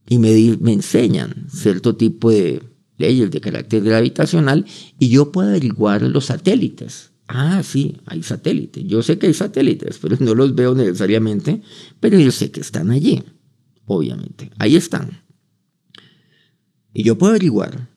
y 0.08 0.20
me, 0.20 0.58
me 0.60 0.74
enseñan 0.74 1.48
cierto 1.50 1.96
tipo 1.96 2.32
de 2.32 2.62
leyes 2.98 3.30
de 3.32 3.42
carácter 3.42 3.84
gravitacional 3.84 4.66
y 4.98 5.10
yo 5.10 5.32
puedo 5.32 5.50
averiguar 5.50 6.02
los 6.02 6.26
satélites. 6.26 7.12
Ah, 7.28 7.62
sí, 7.64 7.98
hay 8.06 8.24
satélites. 8.24 8.86
Yo 8.86 9.04
sé 9.04 9.18
que 9.18 9.28
hay 9.28 9.34
satélites, 9.34 10.00
pero 10.00 10.16
no 10.20 10.34
los 10.34 10.56
veo 10.56 10.74
necesariamente, 10.74 11.62
pero 12.00 12.18
yo 12.18 12.32
sé 12.32 12.52
que 12.52 12.62
están 12.62 12.90
allí, 12.90 13.22
obviamente. 13.86 14.50
Ahí 14.58 14.76
están. 14.76 15.24
Y 16.94 17.04
yo 17.04 17.18
puedo 17.18 17.32
averiguar, 17.32 17.90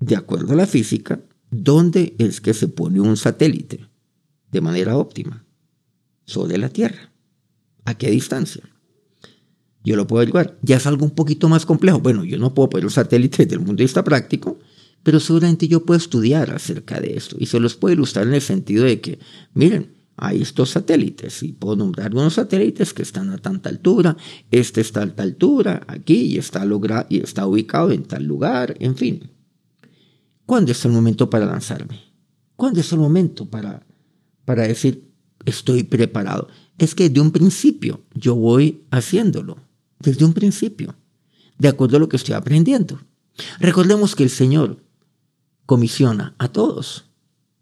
de 0.00 0.16
acuerdo 0.16 0.52
a 0.52 0.56
la 0.56 0.66
física, 0.66 1.20
dónde 1.50 2.14
es 2.18 2.40
que 2.40 2.54
se 2.54 2.68
pone 2.68 3.00
un 3.00 3.16
satélite 3.16 3.86
de 4.50 4.60
manera 4.60 4.96
óptima 4.96 5.44
sobre 6.24 6.58
la 6.58 6.68
Tierra. 6.68 7.12
¿A 7.84 7.94
qué 7.94 8.10
distancia? 8.10 8.62
Yo 9.84 9.94
lo 9.94 10.06
puedo 10.06 10.20
averiguar. 10.20 10.58
Ya 10.62 10.76
es 10.76 10.86
algo 10.86 11.04
un 11.04 11.14
poquito 11.14 11.48
más 11.48 11.64
complejo. 11.64 12.00
Bueno, 12.00 12.24
yo 12.24 12.38
no 12.38 12.54
puedo 12.54 12.70
poner 12.70 12.86
un 12.86 12.90
satélite 12.90 13.44
desde 13.44 13.54
el 13.54 13.60
punto 13.60 13.76
de 13.76 13.84
vista 13.84 14.02
práctico, 14.02 14.58
pero 15.04 15.20
seguramente 15.20 15.68
yo 15.68 15.84
puedo 15.84 15.96
estudiar 15.96 16.50
acerca 16.50 17.00
de 17.00 17.16
esto 17.16 17.36
y 17.38 17.46
se 17.46 17.60
los 17.60 17.76
puedo 17.76 17.94
ilustrar 17.94 18.26
en 18.26 18.34
el 18.34 18.40
sentido 18.40 18.84
de 18.84 19.00
que, 19.00 19.20
miren, 19.54 19.94
hay 20.16 20.42
estos 20.42 20.70
satélites 20.70 21.42
y 21.42 21.52
puedo 21.52 21.76
nombrar 21.76 22.12
unos 22.12 22.34
satélites 22.34 22.92
que 22.94 23.02
están 23.02 23.30
a 23.30 23.38
tanta 23.38 23.68
altura, 23.68 24.16
este 24.50 24.80
está 24.80 25.02
a 25.02 25.14
tal 25.14 25.28
altura, 25.28 25.82
aquí 25.86 26.36
está, 26.38 26.64
logra 26.64 27.06
y 27.08 27.20
está 27.20 27.46
ubicado 27.46 27.92
en 27.92 28.04
tal 28.04 28.24
lugar, 28.24 28.76
en 28.80 28.96
fin. 28.96 29.30
¿Cuándo 30.46 30.70
es 30.70 30.84
el 30.84 30.92
momento 30.92 31.28
para 31.28 31.44
lanzarme? 31.44 32.00
¿Cuándo 32.54 32.80
es 32.80 32.92
el 32.92 33.00
momento 33.00 33.46
para, 33.46 33.84
para 34.44 34.62
decir, 34.62 35.10
estoy 35.44 35.82
preparado? 35.82 36.48
Es 36.78 36.94
que 36.94 37.10
de 37.10 37.20
un 37.20 37.32
principio 37.32 38.02
yo 38.14 38.36
voy 38.36 38.84
haciéndolo, 38.90 39.58
desde 39.98 40.24
un 40.24 40.32
principio, 40.32 40.94
de 41.58 41.68
acuerdo 41.68 41.96
a 41.96 42.00
lo 42.00 42.08
que 42.08 42.16
estoy 42.16 42.34
aprendiendo. 42.34 43.00
Recordemos 43.58 44.14
que 44.14 44.22
el 44.22 44.30
Señor 44.30 44.82
comisiona 45.66 46.34
a 46.38 46.48
todos. 46.48 47.06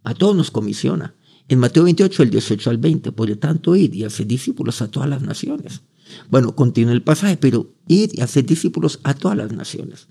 A 0.03 0.15
todos 0.15 0.37
nos 0.37 0.51
comisiona. 0.51 1.15
En 1.49 1.59
Mateo 1.59 1.85
28, 1.85 2.23
el 2.23 2.31
18 2.31 2.71
al 2.71 2.79
20, 2.79 3.13
por 3.13 3.29
lo 3.29 3.39
tanto, 3.39 3.77
id 3.77 3.95
y 3.95 4.05
hacer 4.05 4.27
discípulos 4.27 4.83
a 4.83 4.89
todas 4.89 5.09
las 5.09 5.23
naciones. 5.23 5.83
Bueno, 6.31 6.55
continúa 6.55 6.93
el 6.93 7.03
pasaje, 7.03 7.39
pero 7.39 7.75
id 7.89 8.11
y 8.13 8.21
hacer 8.21 8.45
discípulos 8.45 9.01
a 9.05 9.15
todas 9.15 9.37
las 9.37 9.53
naciones. 9.53 10.09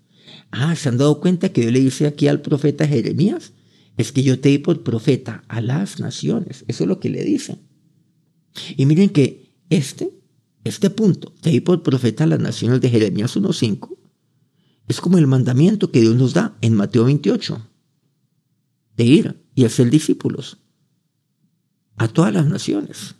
Ah, 0.55 0.75
¿se 0.75 0.87
han 0.87 0.99
dado 0.99 1.19
cuenta 1.19 1.49
que 1.49 1.63
yo 1.63 1.71
le 1.71 1.79
dice 1.79 2.05
aquí 2.05 2.27
al 2.27 2.41
profeta 2.41 2.87
Jeremías? 2.87 3.53
Es 3.97 4.11
que 4.11 4.21
yo 4.21 4.39
te 4.39 4.49
di 4.49 4.59
por 4.59 4.83
profeta 4.83 5.43
a 5.47 5.61
las 5.61 5.99
naciones. 5.99 6.63
Eso 6.67 6.83
es 6.83 6.87
lo 6.87 6.99
que 6.99 7.09
le 7.09 7.23
dice. 7.23 7.57
Y 8.77 8.85
miren 8.85 9.09
que 9.09 9.51
este, 9.71 10.11
este 10.63 10.91
punto, 10.91 11.33
te 11.41 11.49
di 11.49 11.59
por 11.59 11.81
profeta 11.81 12.25
a 12.25 12.27
las 12.27 12.39
naciones 12.39 12.81
de 12.81 12.89
Jeremías 12.91 13.35
1.5, 13.35 13.97
es 14.87 15.01
como 15.01 15.17
el 15.17 15.25
mandamiento 15.25 15.91
que 15.91 16.01
Dios 16.01 16.15
nos 16.15 16.35
da 16.35 16.55
en 16.61 16.75
Mateo 16.75 17.05
28 17.05 17.67
de 18.95 19.03
ir 19.03 19.43
y 19.55 19.65
hacer 19.65 19.89
discípulos 19.89 20.59
a 21.95 22.07
todas 22.07 22.31
las 22.31 22.45
naciones. 22.45 23.15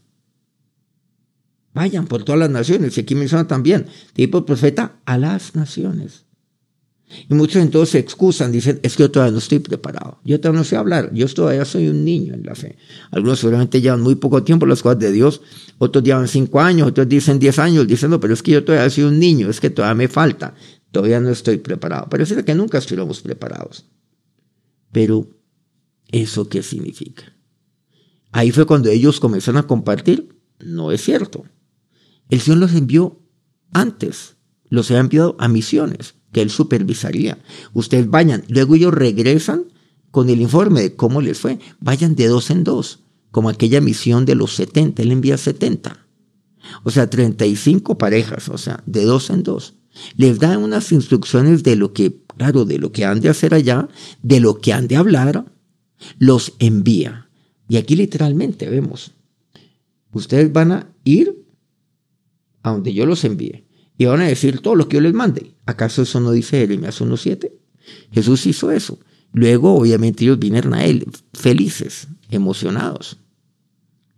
Vayan 1.74 2.06
por 2.06 2.24
todas 2.24 2.38
las 2.38 2.52
naciones. 2.52 2.96
Y 2.96 3.02
aquí 3.02 3.16
menciona 3.16 3.48
también, 3.48 3.88
tipo 4.14 4.46
profeta 4.46 5.00
a 5.06 5.18
las 5.18 5.56
naciones. 5.56 6.26
Y 7.30 7.34
muchos 7.34 7.62
entonces 7.62 7.90
se 7.92 8.00
excusan, 8.00 8.52
dicen, 8.52 8.80
es 8.84 8.96
que 8.96 9.04
yo 9.04 9.12
todavía 9.12 9.32
no 9.32 9.38
estoy 9.38 9.60
preparado. 9.60 10.20
Yo 10.24 10.40
todavía 10.40 10.60
no 10.60 10.64
sé 10.64 10.76
hablar. 10.76 11.14
Yo 11.14 11.28
todavía 11.28 11.66
soy 11.66 11.88
un 11.88 12.04
niño 12.04 12.34
en 12.34 12.44
la 12.44 12.56
fe. 12.56 12.78
Algunos 13.12 13.40
seguramente 13.40 13.82
llevan 13.82 14.02
muy 14.02 14.16
poco 14.16 14.44
tiempo 14.44 14.66
las 14.66 14.82
cosas 14.82 15.00
de 15.00 15.12
Dios. 15.12 15.42
Otros 15.78 16.04
llevan 16.04 16.28
cinco 16.28 16.62
años, 16.62 16.88
otros 16.88 17.08
dicen 17.08 17.40
diez 17.40 17.60
años, 17.60 17.88
diciendo, 17.88 18.20
pero 18.20 18.34
es 18.34 18.44
que 18.44 18.52
yo 18.52 18.64
todavía 18.64 18.90
soy 18.90 19.06
un 19.06 19.20
niño, 19.20 19.50
es 19.50 19.60
que 19.60 19.70
todavía 19.70 19.96
me 19.96 20.08
falta. 20.08 20.56
Todavía 20.92 21.20
no 21.20 21.30
estoy 21.30 21.58
preparado. 21.58 22.08
Parece 22.10 22.44
que 22.44 22.56
nunca 22.56 22.78
estuviéramos 22.78 23.22
preparados. 23.22 23.86
Pero 24.92 25.28
¿Eso 26.14 26.48
qué 26.48 26.62
significa? 26.62 27.24
Ahí 28.32 28.52
fue 28.52 28.68
cuando 28.68 28.90
ellos 28.90 29.20
comenzaron 29.20 29.58
a 29.58 29.66
compartir. 29.66 30.40
No 30.60 30.92
es 30.92 31.02
cierto. 31.02 31.44
El 32.30 32.40
Señor 32.40 32.60
los 32.60 32.74
envió 32.76 33.20
antes. 33.72 34.38
Los 34.70 34.92
había 34.92 35.02
enviado 35.02 35.36
a 35.40 35.48
misiones 35.48 36.14
que 36.34 36.42
Él 36.42 36.50
supervisaría. 36.50 37.38
Ustedes 37.74 38.10
vayan. 38.10 38.44
Luego 38.50 38.76
ellos 38.76 38.94
regresan 38.94 39.66
con 40.12 40.30
el 40.30 40.42
informe 40.42 40.82
de 40.82 40.96
cómo 40.96 41.22
les 41.22 41.40
fue. 41.40 41.60
Vayan 41.80 42.16
de 42.16 42.28
dos 42.28 42.50
en 42.50 42.64
dos. 42.64 43.00
Como 43.32 43.50
aquella 43.50 43.80
misión 43.80 44.26
de 44.26 44.36
los 44.36 44.56
70. 44.56 45.02
Él 45.02 45.12
envía 45.12 45.38
70. 45.38 46.06
O 46.84 46.92
sea, 46.92 47.10
35 47.10 47.98
parejas. 47.98 48.50
O 48.50 48.58
sea, 48.58 48.84
de 48.86 49.06
dos 49.06 49.30
en 49.30 49.44
dos. 49.44 49.76
Les 50.18 50.40
da 50.40 50.58
unas 50.58 50.92
instrucciones 50.92 51.64
de 51.64 51.76
lo 51.76 51.94
que, 51.94 52.18
claro, 52.36 52.66
de 52.66 52.80
lo 52.80 52.92
que 52.92 53.06
han 53.06 53.22
de 53.22 53.30
hacer 53.30 53.54
allá, 53.54 53.88
de 54.22 54.40
lo 54.40 54.60
que 54.60 54.74
han 54.74 54.88
de 54.88 54.96
hablar, 54.98 55.46
los 56.18 56.54
envía. 56.60 57.30
Y 57.70 57.78
aquí 57.78 57.96
literalmente 57.96 58.70
vemos, 58.70 59.12
ustedes 60.12 60.52
van 60.52 60.72
a 60.72 60.90
ir 61.04 61.46
a 62.64 62.72
donde 62.72 62.94
yo 62.94 63.06
los 63.06 63.24
envíe 63.24 63.66
y 63.98 64.06
van 64.06 64.22
a 64.22 64.28
decir 64.28 64.60
todo 64.60 64.76
lo 64.76 64.88
que 64.88 64.98
yo 64.98 65.02
les 65.02 65.14
mande. 65.14 65.56
¿Acaso 65.66 66.02
eso 66.02 66.20
no 66.20 66.32
dice 66.32 66.60
Jeremías 66.60 67.02
1.7? 67.02 67.52
Jesús 68.12 68.46
hizo 68.46 68.72
eso. 68.72 69.00
Luego, 69.34 69.76
obviamente, 69.76 70.24
ellos 70.24 70.40
vinieron 70.40 70.74
a 70.74 70.86
él 70.86 71.08
felices, 71.34 72.08
emocionados. 72.30 73.18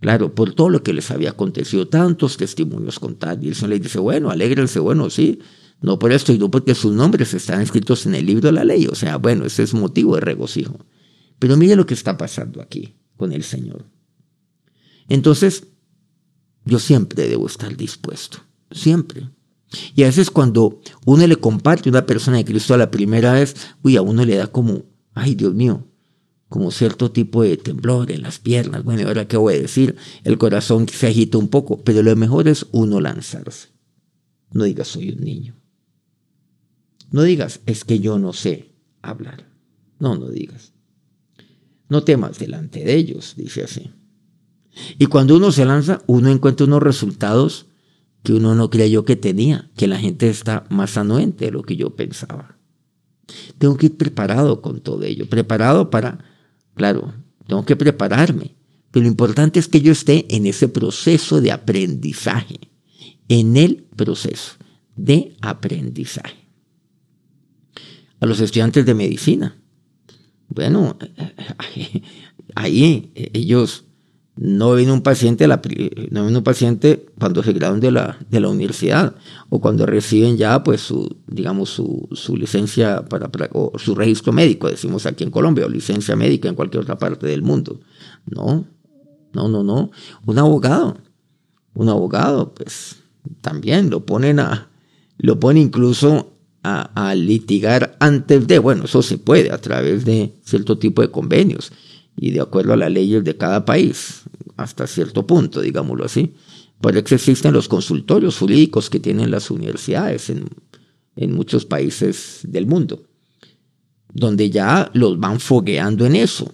Claro, 0.02 0.36
por 0.36 0.54
todo 0.54 0.70
lo 0.70 0.84
que 0.84 0.94
les 0.94 1.10
había 1.10 1.32
acontecido, 1.32 1.88
tantos 1.88 2.38
testimonios 2.38 3.00
contar. 3.00 3.42
Y 3.42 3.48
el 3.48 3.56
Señor 3.56 3.72
les 3.72 3.82
dice, 3.84 4.00
bueno, 4.00 4.30
alégrense, 4.30 4.80
bueno, 4.80 5.10
sí, 5.10 5.40
no 5.82 6.00
por 6.00 6.12
esto 6.12 6.34
y 6.34 6.38
no 6.38 6.52
porque 6.52 6.76
sus 6.76 6.94
nombres 6.94 7.34
están 7.34 7.62
escritos 7.62 8.06
en 8.06 8.16
el 8.16 8.26
libro 8.26 8.48
de 8.48 8.52
la 8.52 8.64
ley. 8.64 8.88
O 8.88 8.96
sea, 8.96 9.18
bueno, 9.18 9.46
ese 9.46 9.64
es 9.64 9.74
motivo 9.74 10.16
de 10.16 10.22
regocijo. 10.22 10.86
Pero 11.40 11.58
mire 11.58 11.76
lo 11.76 11.86
que 11.86 11.94
está 11.94 12.18
pasando 12.18 12.62
aquí 12.62 12.96
con 13.18 13.32
el 13.32 13.44
Señor. 13.44 13.86
Entonces, 15.08 15.68
yo 16.66 16.80
siempre 16.80 17.28
debo 17.28 17.48
estar 17.48 17.76
dispuesto, 17.76 18.40
siempre. 18.72 19.30
Y 19.96 20.04
a 20.04 20.08
veces 20.08 20.30
cuando 20.30 20.80
uno 21.06 21.26
le 21.28 21.36
comparte 21.38 21.90
una 21.90 22.06
persona 22.06 22.38
de 22.38 22.46
Cristo 22.46 22.74
a 22.74 22.78
la 22.78 22.92
primera 22.92 23.34
vez, 23.34 23.56
uy, 23.82 23.98
a 23.98 24.02
uno 24.02 24.24
le 24.24 24.36
da 24.36 24.48
como, 24.48 24.84
ay 25.14 25.36
Dios 25.36 25.54
mío, 25.54 25.86
como 26.50 26.72
cierto 26.72 27.12
tipo 27.12 27.44
de 27.44 27.58
temblor 27.58 28.12
en 28.12 28.22
las 28.22 28.40
piernas. 28.40 28.84
Bueno, 28.84 29.08
ahora 29.08 29.28
qué 29.28 29.38
voy 29.38 29.56
a 29.56 29.62
decir, 29.62 29.96
el 30.24 30.38
corazón 30.38 30.88
se 30.88 31.08
agita 31.08 31.38
un 31.38 31.50
poco, 31.50 31.84
pero 31.84 32.04
lo 32.04 32.16
mejor 32.16 32.48
es 32.48 32.68
uno 32.72 33.02
lanzarse. 33.02 33.70
No 34.52 34.64
digas 34.64 34.88
soy 34.88 35.10
un 35.10 35.22
niño. 35.22 35.56
No 37.12 37.24
digas 37.24 37.62
es 37.66 37.84
que 37.84 38.00
yo 38.00 38.20
no 38.20 38.34
sé 38.34 38.74
hablar. 39.02 39.50
No, 40.00 40.16
no 40.16 40.30
digas. 40.30 40.74
No 41.90 42.04
temas 42.04 42.40
delante 42.40 42.84
de 42.84 42.96
ellos, 42.96 43.36
dice 43.38 43.64
así. 43.64 43.92
Y 44.98 45.06
cuando 45.06 45.36
uno 45.38 45.52
se 45.52 45.66
lanza, 45.66 46.02
uno 46.08 46.30
encuentra 46.30 46.66
unos 46.66 46.84
resultados 46.84 47.68
que 48.26 48.34
uno 48.34 48.56
no 48.56 48.70
creyó 48.70 49.06
que 49.06 49.16
tenía, 49.16 49.70
que 49.78 49.88
la 49.88 50.00
gente 50.00 50.28
está 50.28 50.66
más 50.70 50.98
anuente 50.98 51.46
de 51.46 51.52
lo 51.52 51.62
que 51.62 51.78
yo 51.78 51.96
pensaba. 51.96 52.58
Tengo 53.60 53.78
que 53.78 53.86
ir 53.86 53.98
preparado 53.98 54.62
con 54.62 54.82
todo 54.82 55.04
ello, 55.04 55.30
preparado 55.30 55.90
para, 55.92 56.26
claro, 56.74 57.14
tengo 57.48 57.64
que 57.66 57.76
prepararme, 57.76 58.56
pero 58.92 59.04
lo 59.04 59.10
importante 59.10 59.60
es 59.60 59.68
que 59.68 59.80
yo 59.80 59.92
esté 59.92 60.26
en 60.36 60.48
ese 60.48 60.68
proceso 60.68 61.40
de 61.40 61.52
aprendizaje, 61.52 62.72
en 63.30 63.58
el 63.58 63.84
proceso 63.96 64.54
de 64.96 65.36
aprendizaje. 65.42 66.50
A 68.20 68.26
los 68.26 68.40
estudiantes 68.40 68.88
de 68.88 68.96
medicina, 68.96 69.56
bueno, 70.48 70.98
ahí 72.56 73.12
ellos 73.14 73.85
no 74.38 74.72
ven 74.72 74.92
un 74.92 75.02
paciente, 75.02 75.48
no 75.48 76.28
un 76.28 76.44
paciente 76.44 77.06
cuando 77.18 77.42
se 77.42 77.54
graduan 77.54 77.80
de 77.80 77.92
la, 77.92 78.18
de 78.30 78.40
la 78.42 78.50
universidad 78.50 79.16
o 79.50 79.62
cuando 79.62 79.86
reciben 79.86 80.36
ya 80.36 80.62
pues 80.64 80.82
su, 80.82 81.18
digamos, 81.28 81.70
su, 81.70 82.10
su 82.12 82.36
licencia 82.36 83.06
para, 83.06 83.30
o 83.54 83.72
su 83.78 83.96
registro 83.96 84.34
médico, 84.34 84.70
decimos 84.70 85.06
aquí 85.06 85.24
en 85.24 85.32
Colombia, 85.32 85.66
o 85.66 85.70
licencia 85.70 86.16
médica 86.16 86.50
en 86.50 86.56
cualquier 86.56 86.84
otra 86.84 86.98
parte 86.98 87.28
del 87.28 87.44
mundo. 87.44 87.80
No, 88.26 88.66
no, 89.34 89.48
no, 89.48 89.64
no. 89.64 89.92
Un 90.26 90.38
abogado, 90.38 90.98
un 91.74 91.88
abogado, 91.88 92.54
pues 92.54 92.98
también 93.40 93.90
lo 93.90 94.06
ponen 94.06 94.42
a, 94.42 94.68
lo 95.18 95.40
ponen 95.40 95.64
incluso 95.64 96.34
a, 96.64 97.14
litigar 97.16 97.96
antes 98.00 98.48
de, 98.48 98.58
bueno, 98.58 98.86
eso 98.86 99.04
se 99.04 99.20
puede 99.20 99.52
a 99.52 99.60
través 99.60 100.04
de 100.04 100.34
cierto 100.44 100.80
tipo 100.80 101.04
de 101.04 101.12
convenios 101.12 101.72
y 102.18 102.32
de 102.32 102.42
acuerdo 102.42 102.74
a 102.74 102.78
las 102.78 102.92
leyes 102.92 103.24
de 103.24 103.38
cada 103.38 103.66
país, 103.66 104.24
hasta 104.58 104.88
cierto 104.88 105.28
punto, 105.28 105.62
digámoslo 105.62 106.06
así. 106.06 106.34
Por 106.82 106.96
eso 106.96 107.16
existen 107.16 107.54
los 107.54 107.68
consultorios 107.68 108.38
jurídicos 108.38 108.90
que 108.90 109.00
tienen 109.00 109.32
las 109.32 109.50
universidades 109.52 110.30
en, 110.30 110.46
en 111.16 111.34
muchos 111.34 111.66
países 111.66 112.42
del 112.44 112.68
mundo, 112.68 113.08
donde 114.14 114.50
ya 114.50 114.92
los 114.94 115.20
van 115.20 115.40
fogueando 115.40 116.06
en 116.06 116.16
eso, 116.16 116.54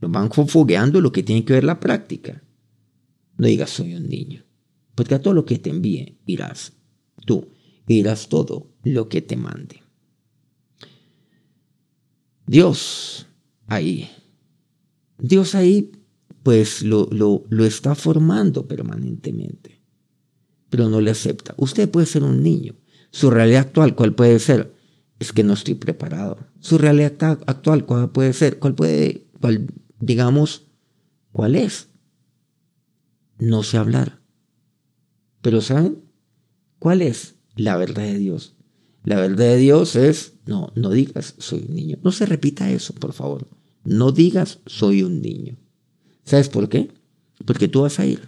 los 0.00 0.10
van 0.10 0.30
fogueando 0.30 1.00
lo 1.00 1.12
que 1.12 1.22
tiene 1.22 1.44
que 1.44 1.54
ver 1.54 1.64
la 1.64 1.80
práctica. 1.80 2.42
No 3.36 3.46
digas 3.46 3.70
soy 3.70 3.94
un 3.94 4.08
niño, 4.08 4.44
porque 4.94 5.14
a 5.14 5.22
todo 5.22 5.34
lo 5.34 5.44
que 5.44 5.58
te 5.58 5.70
envíe 5.70 6.18
irás. 6.26 6.72
Tú 7.24 7.48
irás 7.86 8.28
todo 8.28 8.70
lo 8.84 9.08
que 9.08 9.22
te 9.22 9.36
mande. 9.36 9.82
Dios 12.46 13.26
ahí, 13.66 14.10
Dios 15.18 15.54
ahí 15.54 15.92
pues 16.42 16.82
lo, 16.82 17.08
lo, 17.10 17.44
lo 17.50 17.64
está 17.64 17.94
formando 17.94 18.66
permanentemente, 18.66 19.82
pero 20.70 20.88
no 20.88 21.00
le 21.00 21.10
acepta. 21.10 21.54
Usted 21.58 21.90
puede 21.90 22.06
ser 22.06 22.22
un 22.22 22.42
niño. 22.42 22.74
Su 23.10 23.30
realidad 23.30 23.62
actual, 23.62 23.94
¿cuál 23.94 24.14
puede 24.14 24.38
ser? 24.38 24.74
Es 25.18 25.32
que 25.32 25.44
no 25.44 25.54
estoy 25.54 25.74
preparado. 25.74 26.38
Su 26.60 26.78
realidad 26.78 27.40
actual, 27.46 27.84
¿cuál 27.84 28.10
puede 28.10 28.32
ser? 28.32 28.58
¿Cuál 28.58 28.74
puede, 28.74 29.26
cuál, 29.40 29.66
digamos, 29.98 30.68
cuál 31.32 31.56
es? 31.56 31.88
No 33.38 33.62
sé 33.62 33.76
hablar. 33.76 34.20
Pero 35.42 35.60
¿saben? 35.60 36.02
¿Cuál 36.78 37.02
es 37.02 37.34
la 37.56 37.76
verdad 37.76 38.04
de 38.04 38.18
Dios? 38.18 38.56
La 39.04 39.16
verdad 39.16 39.46
de 39.46 39.56
Dios 39.56 39.96
es, 39.96 40.34
no, 40.46 40.72
no 40.74 40.90
digas 40.90 41.34
soy 41.38 41.64
un 41.68 41.74
niño. 41.74 41.98
No 42.02 42.12
se 42.12 42.26
repita 42.26 42.70
eso, 42.70 42.94
por 42.94 43.12
favor. 43.12 43.48
No 43.88 44.12
digas 44.12 44.60
soy 44.66 45.02
un 45.02 45.22
niño. 45.22 45.56
¿Sabes 46.22 46.50
por 46.50 46.68
qué? 46.68 46.92
Porque 47.46 47.68
tú 47.68 47.80
vas 47.80 47.98
a 47.98 48.04
ir. 48.04 48.20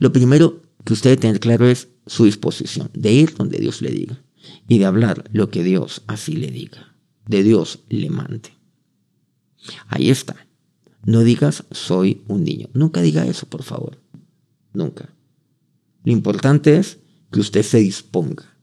Lo 0.00 0.12
primero 0.12 0.60
que 0.84 0.92
usted 0.92 1.10
debe 1.10 1.20
tener 1.22 1.38
claro 1.38 1.68
es 1.68 1.86
su 2.08 2.24
disposición 2.24 2.90
de 2.92 3.12
ir 3.12 3.32
donde 3.36 3.58
Dios 3.58 3.80
le 3.80 3.90
diga 3.90 4.24
y 4.66 4.78
de 4.78 4.84
hablar 4.84 5.30
lo 5.32 5.50
que 5.50 5.62
Dios 5.62 6.02
así 6.08 6.32
le 6.32 6.48
diga. 6.48 6.96
De 7.28 7.44
Dios 7.44 7.84
le 7.90 8.10
mande. 8.10 8.50
Ahí 9.86 10.10
está. 10.10 10.48
No 11.04 11.20
digas 11.20 11.64
soy 11.70 12.24
un 12.26 12.42
niño. 12.42 12.68
Nunca 12.74 13.02
diga 13.02 13.24
eso, 13.24 13.46
por 13.46 13.62
favor. 13.62 14.02
Nunca. 14.72 15.14
Lo 16.02 16.10
importante 16.10 16.76
es 16.76 16.98
que 17.30 17.38
usted 17.38 17.62
se 17.62 17.78
disponga. 17.78 18.58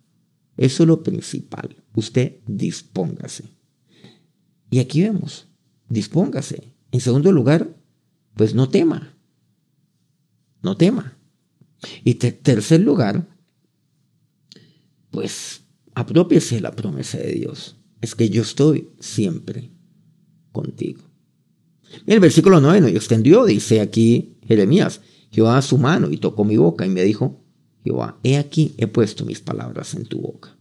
Eso 0.57 0.83
es 0.83 0.87
lo 0.87 1.01
principal. 1.01 1.77
Usted 1.93 2.39
dispóngase. 2.45 3.45
Y 4.69 4.79
aquí 4.79 5.01
vemos, 5.01 5.48
dispóngase. 5.89 6.73
En 6.91 7.01
segundo 7.01 7.31
lugar, 7.31 7.75
pues 8.35 8.55
no 8.55 8.69
tema. 8.69 9.15
No 10.61 10.77
tema. 10.77 11.17
Y 12.03 12.15
tercer 12.15 12.81
lugar, 12.81 13.27
pues 15.11 15.61
apropiese 15.93 16.61
la 16.61 16.71
promesa 16.71 17.17
de 17.17 17.33
Dios. 17.33 17.77
Es 18.01 18.15
que 18.15 18.29
yo 18.29 18.41
estoy 18.41 18.89
siempre 18.99 19.71
contigo. 20.51 21.01
el 22.05 22.19
versículo 22.19 22.61
9 22.61 22.81
nos 22.81 22.91
extendió, 22.91 23.45
dice 23.45 23.81
aquí 23.81 24.37
Jeremías, 24.47 25.01
Jehová 25.31 25.61
su 25.61 25.77
mano 25.77 26.09
y 26.09 26.17
tocó 26.17 26.43
mi 26.43 26.57
boca 26.57 26.85
y 26.85 26.89
me 26.89 27.03
dijo, 27.03 27.43
Jehová, 27.83 28.19
he 28.23 28.37
aquí, 28.37 28.73
he 28.77 28.87
puesto 28.87 29.25
mis 29.25 29.41
palabras 29.41 29.93
en 29.93 30.05
tu 30.05 30.19
boca. 30.21 30.57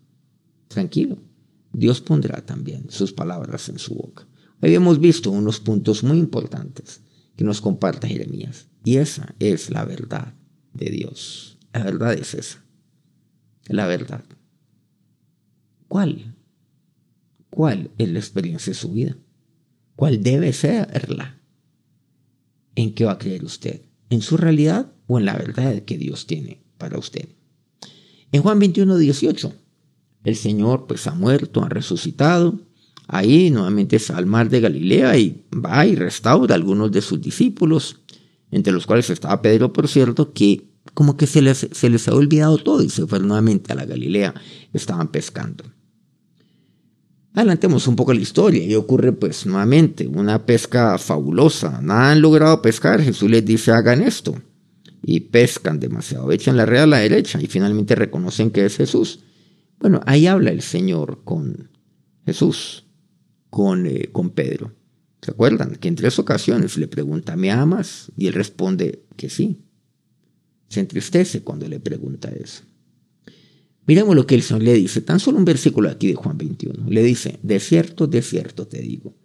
Tranquilo, 0.68 1.18
Dios 1.72 2.00
pondrá 2.00 2.44
también 2.44 2.86
sus 2.90 3.12
palabras 3.12 3.68
en 3.68 3.78
su 3.78 3.94
boca. 3.94 4.27
Hoy 4.60 4.74
hemos 4.74 4.98
visto 4.98 5.30
unos 5.30 5.60
puntos 5.60 6.02
muy 6.02 6.18
importantes 6.18 7.00
que 7.36 7.44
nos 7.44 7.60
comparte 7.60 8.08
Jeremías. 8.08 8.66
Y 8.84 8.96
esa 8.96 9.34
es 9.38 9.70
la 9.70 9.84
verdad 9.84 10.34
de 10.74 10.90
Dios. 10.90 11.58
La 11.72 11.84
verdad 11.84 12.14
es 12.14 12.34
esa. 12.34 12.64
La 13.66 13.86
verdad. 13.86 14.24
¿Cuál? 15.86 16.34
¿Cuál 17.50 17.90
es 17.98 18.08
la 18.08 18.18
experiencia 18.18 18.72
de 18.72 18.78
su 18.78 18.92
vida? 18.92 19.16
¿Cuál 19.94 20.22
debe 20.22 20.52
serla? 20.52 21.40
¿En 22.74 22.94
qué 22.94 23.04
va 23.04 23.12
a 23.12 23.18
creer 23.18 23.44
usted? 23.44 23.82
¿En 24.10 24.22
su 24.22 24.36
realidad 24.36 24.92
o 25.06 25.18
en 25.18 25.24
la 25.24 25.36
verdad 25.36 25.82
que 25.82 25.98
Dios 25.98 26.26
tiene 26.26 26.62
para 26.78 26.98
usted? 26.98 27.28
En 28.32 28.42
Juan 28.42 28.58
21, 28.58 28.96
18, 28.96 29.52
el 30.24 30.36
Señor 30.36 30.86
pues 30.86 31.06
ha 31.06 31.14
muerto, 31.14 31.62
ha 31.62 31.68
resucitado, 31.68 32.60
Ahí 33.10 33.50
nuevamente 33.50 33.96
es 33.96 34.10
al 34.10 34.26
mar 34.26 34.50
de 34.50 34.60
Galilea 34.60 35.16
y 35.16 35.42
va 35.50 35.86
y 35.86 35.96
restaura 35.96 36.54
a 36.54 36.56
algunos 36.56 36.92
de 36.92 37.00
sus 37.00 37.18
discípulos, 37.18 38.00
entre 38.50 38.70
los 38.70 38.86
cuales 38.86 39.08
estaba 39.08 39.40
Pedro, 39.40 39.72
por 39.72 39.88
cierto, 39.88 40.34
que 40.34 40.68
como 40.92 41.16
que 41.16 41.26
se 41.26 41.40
les, 41.40 41.68
se 41.72 41.88
les 41.88 42.06
ha 42.06 42.14
olvidado 42.14 42.58
todo 42.58 42.82
y 42.82 42.90
se 42.90 43.06
fueron 43.06 43.28
nuevamente 43.28 43.72
a 43.72 43.76
la 43.76 43.86
Galilea, 43.86 44.34
estaban 44.74 45.08
pescando. 45.08 45.64
Adelantemos 47.32 47.86
un 47.86 47.96
poco 47.96 48.12
la 48.12 48.20
historia 48.20 48.62
y 48.62 48.74
ocurre 48.74 49.12
pues 49.12 49.46
nuevamente 49.46 50.06
una 50.06 50.44
pesca 50.44 50.98
fabulosa. 50.98 51.80
Nada 51.80 52.10
han 52.10 52.20
logrado 52.20 52.60
pescar, 52.60 53.00
Jesús 53.00 53.30
les 53.30 53.44
dice 53.44 53.72
hagan 53.72 54.02
esto 54.02 54.34
y 55.02 55.20
pescan 55.20 55.80
demasiado, 55.80 56.30
echan 56.30 56.58
la 56.58 56.66
red 56.66 56.80
a 56.80 56.86
la 56.86 56.98
derecha 56.98 57.40
y 57.40 57.46
finalmente 57.46 57.94
reconocen 57.94 58.50
que 58.50 58.66
es 58.66 58.76
Jesús. 58.76 59.20
Bueno, 59.78 60.00
ahí 60.04 60.26
habla 60.26 60.50
el 60.50 60.60
Señor 60.60 61.20
con 61.24 61.70
Jesús 62.26 62.87
con, 63.50 63.86
eh, 63.86 64.10
con 64.12 64.30
Pedro. 64.30 64.74
¿Se 65.22 65.32
acuerdan? 65.32 65.76
Que 65.76 65.88
en 65.88 65.96
tres 65.96 66.18
ocasiones 66.18 66.76
le 66.76 66.86
pregunta, 66.86 67.36
¿me 67.36 67.50
amas? 67.50 68.12
Y 68.16 68.28
él 68.28 68.34
responde 68.34 69.04
que 69.16 69.28
sí. 69.28 69.62
Se 70.68 70.80
entristece 70.80 71.42
cuando 71.42 71.68
le 71.68 71.80
pregunta 71.80 72.28
eso. 72.28 72.62
Miremos 73.86 74.14
lo 74.14 74.26
que 74.26 74.34
el 74.34 74.42
Señor 74.42 74.62
le 74.62 74.74
dice, 74.74 75.00
tan 75.00 75.18
solo 75.18 75.38
un 75.38 75.46
versículo 75.46 75.88
aquí 75.88 76.08
de 76.08 76.14
Juan 76.14 76.36
21. 76.36 76.90
Le 76.90 77.02
dice, 77.02 77.38
de 77.42 77.58
cierto, 77.58 78.06
de 78.06 78.20
cierto 78.22 78.66
te 78.66 78.82
digo. 78.82 79.16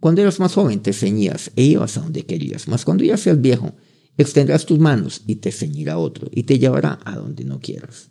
Cuando 0.00 0.20
eras 0.20 0.40
más 0.40 0.54
joven 0.54 0.80
te 0.80 0.92
ceñías 0.92 1.52
e 1.56 1.62
ibas 1.62 1.96
a 1.96 2.00
donde 2.02 2.26
querías, 2.26 2.68
mas 2.68 2.84
cuando 2.84 3.04
ya 3.04 3.16
seas 3.16 3.40
viejo, 3.40 3.74
extenderás 4.16 4.66
tus 4.66 4.78
manos 4.78 5.22
y 5.26 5.36
te 5.36 5.52
ceñirá 5.52 5.98
otro 5.98 6.28
y 6.32 6.42
te 6.42 6.58
llevará 6.58 6.98
a 7.04 7.16
donde 7.16 7.44
no 7.44 7.60
quieras. 7.60 8.10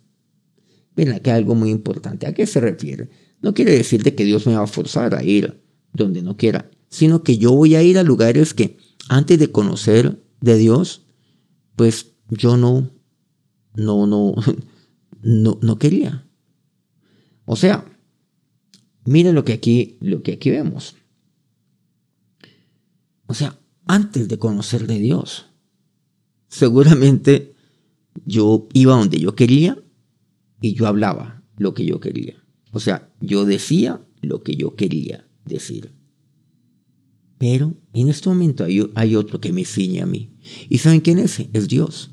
Ven 0.96 1.12
aquí 1.12 1.30
algo 1.30 1.54
muy 1.54 1.70
importante. 1.70 2.26
¿A 2.26 2.34
qué 2.34 2.46
se 2.46 2.60
refiere? 2.60 3.08
No 3.40 3.54
quiere 3.54 3.72
decir 3.72 4.02
que 4.02 4.24
Dios 4.24 4.46
me 4.46 4.54
va 4.54 4.64
a 4.64 4.66
forzar 4.66 5.14
a 5.14 5.22
ir 5.22 5.62
donde 5.92 6.22
no 6.22 6.36
quiera, 6.36 6.70
sino 6.88 7.22
que 7.22 7.38
yo 7.38 7.52
voy 7.52 7.74
a 7.74 7.82
ir 7.82 7.98
a 7.98 8.02
lugares 8.02 8.54
que 8.54 8.78
antes 9.08 9.38
de 9.38 9.52
conocer 9.52 10.22
de 10.40 10.56
Dios, 10.56 11.02
pues 11.76 12.12
yo 12.28 12.56
no, 12.56 12.90
no, 13.74 14.06
no, 14.06 14.34
no, 15.22 15.58
no 15.62 15.78
quería. 15.78 16.26
O 17.44 17.56
sea, 17.56 17.84
miren 19.04 19.34
lo 19.34 19.44
que 19.44 19.52
aquí, 19.52 19.96
lo 20.00 20.22
que 20.22 20.32
aquí 20.32 20.50
vemos. 20.50 20.96
O 23.26 23.34
sea, 23.34 23.58
antes 23.86 24.28
de 24.28 24.38
conocer 24.38 24.86
de 24.86 24.98
Dios, 24.98 25.46
seguramente 26.48 27.54
yo 28.24 28.68
iba 28.72 28.96
donde 28.96 29.20
yo 29.20 29.34
quería 29.34 29.78
y 30.60 30.74
yo 30.74 30.86
hablaba 30.86 31.42
lo 31.56 31.74
que 31.74 31.84
yo 31.86 32.00
quería. 32.00 32.42
O 32.72 32.80
sea, 32.80 33.10
yo 33.20 33.44
decía 33.44 34.00
lo 34.20 34.42
que 34.42 34.56
yo 34.56 34.74
quería 34.74 35.26
decir. 35.44 35.92
Pero 37.38 37.74
en 37.92 38.08
este 38.08 38.28
momento 38.28 38.64
hay, 38.94 39.16
otro 39.16 39.40
que 39.40 39.52
me 39.52 39.64
ciñe 39.64 40.02
a 40.02 40.06
mí. 40.06 40.32
¿Y 40.68 40.78
saben 40.78 41.00
quién 41.00 41.18
es? 41.18 41.38
Es 41.52 41.68
Dios. 41.68 42.10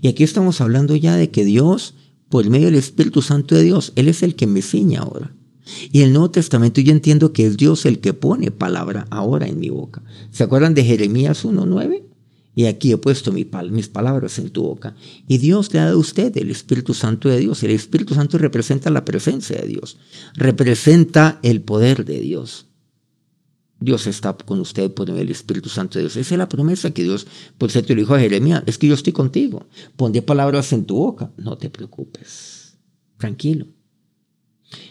Y 0.00 0.08
aquí 0.08 0.22
estamos 0.22 0.60
hablando 0.60 0.94
ya 0.96 1.16
de 1.16 1.30
que 1.30 1.44
Dios, 1.44 1.94
por 2.28 2.48
medio 2.48 2.66
del 2.66 2.76
Espíritu 2.76 3.22
Santo 3.22 3.54
de 3.54 3.64
Dios, 3.64 3.92
Él 3.96 4.08
es 4.08 4.22
el 4.22 4.36
que 4.36 4.46
me 4.46 4.62
ciña 4.62 5.00
ahora. 5.00 5.34
Y 5.90 6.02
el 6.02 6.12
Nuevo 6.12 6.30
Testamento 6.30 6.80
yo 6.80 6.92
entiendo 6.92 7.32
que 7.32 7.46
es 7.46 7.56
Dios 7.56 7.86
el 7.86 8.00
que 8.00 8.12
pone 8.12 8.50
palabra 8.50 9.06
ahora 9.10 9.46
en 9.46 9.58
mi 9.58 9.70
boca. 9.70 10.02
¿Se 10.30 10.44
acuerdan 10.44 10.74
de 10.74 10.84
Jeremías 10.84 11.44
1.9? 11.44 12.11
Y 12.54 12.66
aquí 12.66 12.92
he 12.92 12.98
puesto 12.98 13.32
mis 13.32 13.88
palabras 13.88 14.38
en 14.38 14.50
tu 14.50 14.62
boca. 14.62 14.94
Y 15.26 15.38
Dios 15.38 15.72
le 15.72 15.80
ha 15.80 15.84
dado 15.86 15.96
a 15.96 16.00
usted 16.00 16.36
el 16.36 16.50
Espíritu 16.50 16.92
Santo 16.92 17.28
de 17.28 17.38
Dios. 17.38 17.62
El 17.62 17.70
Espíritu 17.70 18.14
Santo 18.14 18.36
representa 18.36 18.90
la 18.90 19.04
presencia 19.04 19.58
de 19.58 19.66
Dios. 19.66 19.96
Representa 20.34 21.38
el 21.42 21.62
poder 21.62 22.04
de 22.04 22.20
Dios. 22.20 22.66
Dios 23.80 24.06
está 24.06 24.34
con 24.34 24.60
usted 24.60 24.92
por 24.92 25.08
el 25.10 25.30
Espíritu 25.30 25.68
Santo 25.68 25.98
de 25.98 26.04
Dios. 26.04 26.16
Esa 26.16 26.34
es 26.34 26.38
la 26.38 26.48
promesa 26.48 26.92
que 26.92 27.02
Dios, 27.02 27.26
por 27.56 27.70
cierto, 27.70 27.94
le 27.94 28.02
dijo 28.02 28.14
a 28.14 28.20
Jeremías, 28.20 28.62
es 28.66 28.76
que 28.76 28.86
yo 28.86 28.94
estoy 28.94 29.14
contigo. 29.14 29.66
Pondré 29.96 30.20
palabras 30.20 30.72
en 30.74 30.84
tu 30.84 30.96
boca. 30.96 31.32
No 31.38 31.56
te 31.56 31.70
preocupes. 31.70 32.76
Tranquilo. 33.16 33.66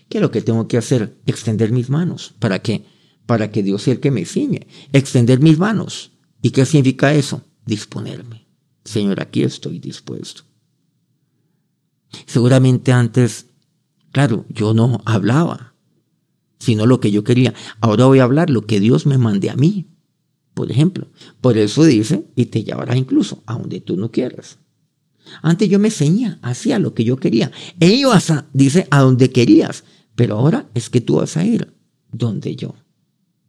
¿Qué 0.10 0.18
es 0.18 0.22
lo 0.22 0.32
que 0.32 0.42
tengo 0.42 0.68
que 0.68 0.78
hacer? 0.78 1.16
Extender 1.28 1.72
mis 1.72 1.90
manos. 1.90 2.34
¿Para 2.40 2.60
qué? 2.60 2.86
Para 3.28 3.52
que 3.52 3.62
Dios 3.62 3.84
sea 3.84 3.94
el 3.94 4.00
que 4.00 4.12
me 4.12 4.26
ciñe. 4.26 4.68
Extender 4.94 5.40
mis 5.40 5.60
manos. 5.60 6.12
¿Y 6.42 6.50
qué 6.50 6.66
significa 6.66 7.14
eso? 7.14 7.44
Disponerme. 7.76 8.46
Señor, 8.84 9.22
aquí 9.22 9.44
estoy 9.44 9.80
dispuesto. 9.80 10.42
Seguramente 12.26 12.92
antes, 12.92 13.46
claro, 14.12 14.46
yo 14.50 14.74
no 14.74 15.02
hablaba, 15.06 15.74
sino 16.60 16.86
lo 16.86 17.00
que 17.00 17.12
yo 17.12 17.24
quería. 17.24 17.54
Ahora 17.80 18.08
voy 18.08 18.20
a 18.20 18.24
hablar 18.24 18.50
lo 18.50 18.66
que 18.66 18.82
Dios 18.82 19.06
me 19.06 19.18
mande 19.18 19.50
a 19.50 19.56
mí. 19.56 19.88
por 20.54 20.70
ejemplo. 20.70 21.08
Por 21.40 21.58
eso 21.58 21.86
dice, 21.86 22.26
y 22.36 22.48
te 22.48 22.64
llevará 22.64 22.98
incluso 22.98 23.42
a 23.46 23.54
donde 23.58 23.80
tú 23.80 23.96
no 23.96 24.12
quieras. 24.12 24.60
Antes 25.42 25.70
yo 25.70 25.80
me 25.80 25.92
ceñía, 25.92 26.40
hacía 26.42 26.78
lo 26.78 26.94
que 26.94 27.06
yo 27.06 27.16
quería. 27.16 27.52
E 27.80 27.88
ibas 27.88 28.30
a, 28.32 28.50
dice, 28.54 28.86
a 28.92 29.00
donde 29.00 29.32
querías. 29.32 29.86
Pero 30.16 30.38
ahora 30.38 30.70
es 30.74 30.90
que 30.90 31.00
tú 31.00 31.16
vas 31.16 31.38
a 31.38 31.46
ir 31.46 31.74
donde 32.12 32.58
yo. 32.58 32.76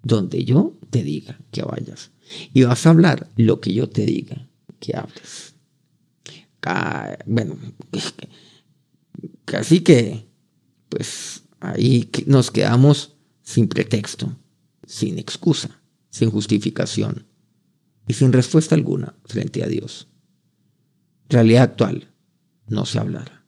Donde 0.04 0.44
yo 0.44 0.78
te 0.90 1.02
diga 1.02 1.40
que 1.50 1.62
vayas. 1.62 2.11
Y 2.52 2.62
vas 2.62 2.86
a 2.86 2.90
hablar 2.90 3.28
lo 3.36 3.60
que 3.60 3.72
yo 3.72 3.88
te 3.88 4.06
diga 4.06 4.48
que 4.80 4.96
hables. 4.96 5.54
Bueno, 7.26 7.58
casi 9.44 9.80
que, 9.80 10.26
pues 10.88 11.42
ahí 11.60 12.08
nos 12.26 12.50
quedamos 12.50 13.16
sin 13.42 13.68
pretexto, 13.68 14.36
sin 14.86 15.18
excusa, 15.18 15.80
sin 16.10 16.30
justificación 16.30 17.26
y 18.06 18.14
sin 18.14 18.32
respuesta 18.32 18.74
alguna 18.74 19.14
frente 19.24 19.64
a 19.64 19.66
Dios. 19.66 20.08
Realidad 21.28 21.62
actual, 21.62 22.12
no 22.68 22.86
se 22.86 22.98
hablará. 22.98 23.44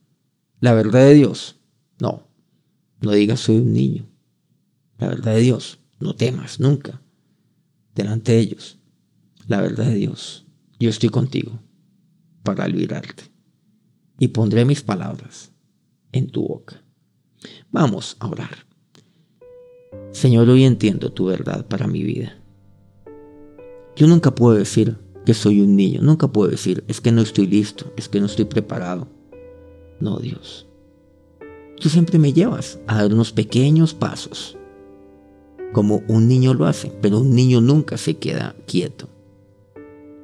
La 0.60 0.72
verdad 0.72 1.00
de 1.00 1.14
Dios, 1.14 1.60
no. 2.00 2.26
No 3.00 3.12
digas 3.12 3.40
soy 3.40 3.56
un 3.56 3.72
niño. 3.72 4.06
La 4.98 5.08
verdad 5.08 5.34
de 5.34 5.40
Dios, 5.40 5.78
no 6.00 6.16
temas 6.16 6.58
nunca 6.58 7.03
delante 7.94 8.32
de 8.32 8.38
ellos. 8.38 8.78
La 9.46 9.60
verdad 9.60 9.86
de 9.86 9.94
Dios, 9.94 10.46
yo 10.78 10.90
estoy 10.90 11.10
contigo 11.10 11.58
para 12.42 12.66
librarte 12.68 13.24
y 14.18 14.28
pondré 14.28 14.64
mis 14.64 14.82
palabras 14.82 15.52
en 16.12 16.30
tu 16.30 16.46
boca. 16.46 16.82
Vamos 17.70 18.16
a 18.20 18.28
orar. 18.28 18.66
Señor, 20.12 20.48
hoy 20.48 20.64
entiendo 20.64 21.12
tu 21.12 21.26
verdad 21.26 21.66
para 21.66 21.86
mi 21.86 22.02
vida. 22.02 22.38
Yo 23.96 24.06
nunca 24.06 24.34
puedo 24.34 24.56
decir 24.56 24.96
que 25.24 25.34
soy 25.34 25.60
un 25.60 25.76
niño, 25.76 26.00
nunca 26.02 26.28
puedo 26.28 26.50
decir 26.50 26.84
es 26.88 27.00
que 27.00 27.12
no 27.12 27.22
estoy 27.22 27.46
listo, 27.46 27.92
es 27.96 28.08
que 28.08 28.20
no 28.20 28.26
estoy 28.26 28.44
preparado. 28.44 29.08
No, 30.00 30.18
Dios. 30.18 30.66
Tú 31.80 31.88
siempre 31.88 32.18
me 32.18 32.32
llevas 32.32 32.78
a 32.86 33.02
dar 33.02 33.12
unos 33.12 33.32
pequeños 33.32 33.94
pasos, 33.94 34.56
como 35.72 36.02
un 36.08 36.28
niño 36.28 36.54
lo 36.54 36.66
hace, 36.66 36.92
pero 37.00 37.18
un 37.18 37.34
niño 37.34 37.60
nunca 37.60 37.96
se 37.96 38.16
queda 38.16 38.54
quieto. 38.66 39.08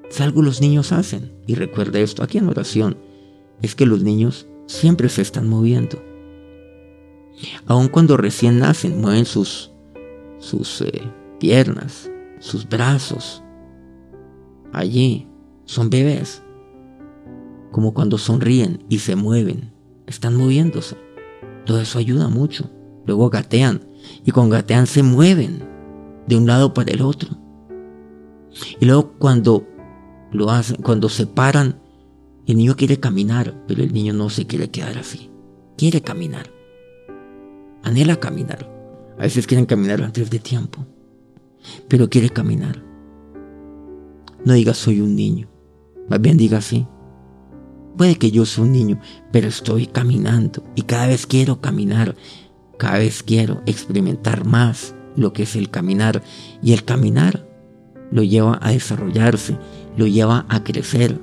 Si 0.09 0.23
algo 0.23 0.43
los 0.43 0.61
niños 0.61 0.93
hacen, 0.93 1.33
y 1.47 1.55
recuerda 1.55 2.01
esto 2.01 2.23
aquí 2.23 2.39
en 2.39 2.49
oración, 2.49 2.97
es 3.63 3.75
que 3.75 3.87
los 3.87 4.03
niños 4.03 4.47
siempre 4.67 5.09
se 5.09 5.23
están 5.23 5.49
moviendo. 5.49 6.03
Aun 7.67 7.89
cuando 7.89 8.17
recién 8.17 8.59
nacen, 8.59 9.01
mueven 9.01 9.25
sus, 9.25 9.71
sus 10.39 10.83
eh, 10.83 11.03
piernas, 11.39 12.11
sus 12.39 12.69
brazos. 12.69 13.43
Allí 14.73 15.27
son 15.65 15.91
bebés. 15.91 16.43
Como 17.71 17.95
cuando 17.95 18.19
sonríen 18.19 18.85
y 18.89 18.99
se 18.99 19.17
mueven, 19.17 19.73
están 20.07 20.37
moviéndose. 20.37 20.97
Todo 21.65 21.81
eso 21.81 21.99
ayuda 21.99 22.29
mucho. 22.29 22.71
Luego 23.07 23.31
gatean 23.31 23.90
y 24.25 24.31
con 24.31 24.51
gatean 24.51 24.87
se 24.87 25.03
mueven 25.03 25.65
de 26.27 26.37
un 26.37 26.47
lado 26.47 26.75
para 26.75 26.93
el 26.93 27.03
otro. 27.03 27.37
Y 28.79 28.87
luego 28.87 29.15
cuando 29.19 29.67
lo 30.33 30.51
hacen, 30.51 30.77
cuando 30.83 31.09
se 31.09 31.27
paran, 31.27 31.81
el 32.47 32.57
niño 32.57 32.77
quiere 32.77 32.99
caminar, 32.99 33.55
pero 33.67 33.83
el 33.83 33.93
niño 33.93 34.13
no 34.13 34.31
se 34.31 34.47
quiere 34.47 34.71
quedar 34.71 34.99
así. 34.99 35.31
Quiere 35.77 36.01
caminar. 36.03 36.51
Anhela 37.83 38.17
caminar. 38.17 38.69
A 39.19 39.23
veces 39.23 39.47
quieren 39.47 39.67
caminar 39.67 40.03
antes 40.03 40.31
de 40.31 40.39
tiempo, 40.39 40.87
pero 41.89 42.09
quiere 42.09 42.31
caminar. 42.31 42.83
No 44.47 44.55
diga 44.55 44.73
soy 44.73 45.03
un 45.03 45.15
niño, 45.15 45.47
más 46.09 46.21
bien 46.21 46.39
diga 46.39 46.59
así. 46.59 46.87
Puede 47.99 48.17
que 48.17 48.31
yo 48.31 48.47
sea 48.47 48.65
un 48.65 48.73
niño, 48.73 48.99
pero 49.31 49.49
estoy 49.49 49.87
caminando 49.87 50.65
y 50.75 50.83
cada 50.83 51.07
vez 51.07 51.27
quiero 51.27 51.61
caminar, 51.61 52.17
cada 52.81 52.99
vez 52.99 53.23
quiero 53.23 53.61
experimentar 53.67 54.47
más 54.47 54.95
lo 55.15 55.35
que 55.35 55.43
es 55.43 55.55
el 55.55 55.69
caminar 55.69 56.23
y 56.63 56.73
el 56.73 56.83
caminar 56.83 57.47
lo 58.11 58.23
lleva 58.23 58.59
a 58.63 58.73
desarrollarse, 58.73 59.59
lo 59.99 60.07
lleva 60.07 60.47
a 60.49 60.65
crecer, 60.65 61.21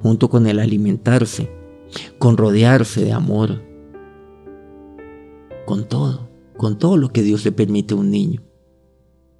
junto 0.00 0.30
con 0.30 0.46
el 0.46 0.58
alimentarse, 0.58 1.52
con 2.18 2.38
rodearse 2.38 3.04
de 3.04 3.12
amor, 3.12 3.62
con 5.66 5.86
todo, 5.86 6.30
con 6.56 6.78
todo 6.78 6.96
lo 6.96 7.12
que 7.12 7.20
Dios 7.20 7.44
le 7.44 7.52
permite 7.52 7.92
a 7.92 7.98
un 7.98 8.10
niño. 8.10 8.42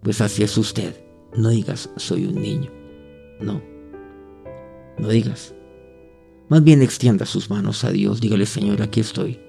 Pues 0.02 0.20
así 0.20 0.42
es 0.42 0.58
usted. 0.58 0.94
No 1.34 1.48
digas 1.48 1.88
soy 1.96 2.26
un 2.26 2.34
niño. 2.34 2.70
No. 3.40 3.62
No 4.98 5.08
digas. 5.08 5.54
Más 6.50 6.62
bien 6.62 6.82
extienda 6.82 7.24
sus 7.24 7.48
manos 7.48 7.82
a 7.82 7.90
Dios. 7.90 8.20
Dígale, 8.20 8.44
Señor, 8.44 8.82
aquí 8.82 9.00
estoy, 9.00 9.40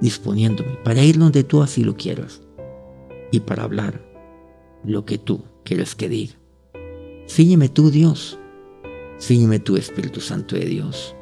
disponiéndome 0.00 0.76
para 0.84 1.02
ir 1.02 1.18
donde 1.18 1.44
tú 1.44 1.62
así 1.62 1.84
lo 1.84 1.96
quieras 1.96 2.42
y 3.30 3.40
para 3.40 3.64
hablar 3.64 4.04
lo 4.84 5.04
que 5.04 5.18
tú 5.18 5.42
quieres 5.64 5.94
que 5.94 6.08
diga. 6.08 6.34
Sígueme 7.26 7.68
tú, 7.68 7.90
Dios. 7.90 8.38
Sígueme 9.18 9.58
tú, 9.58 9.76
Espíritu 9.76 10.20
Santo 10.20 10.56
de 10.56 10.66
Dios. 10.66 11.14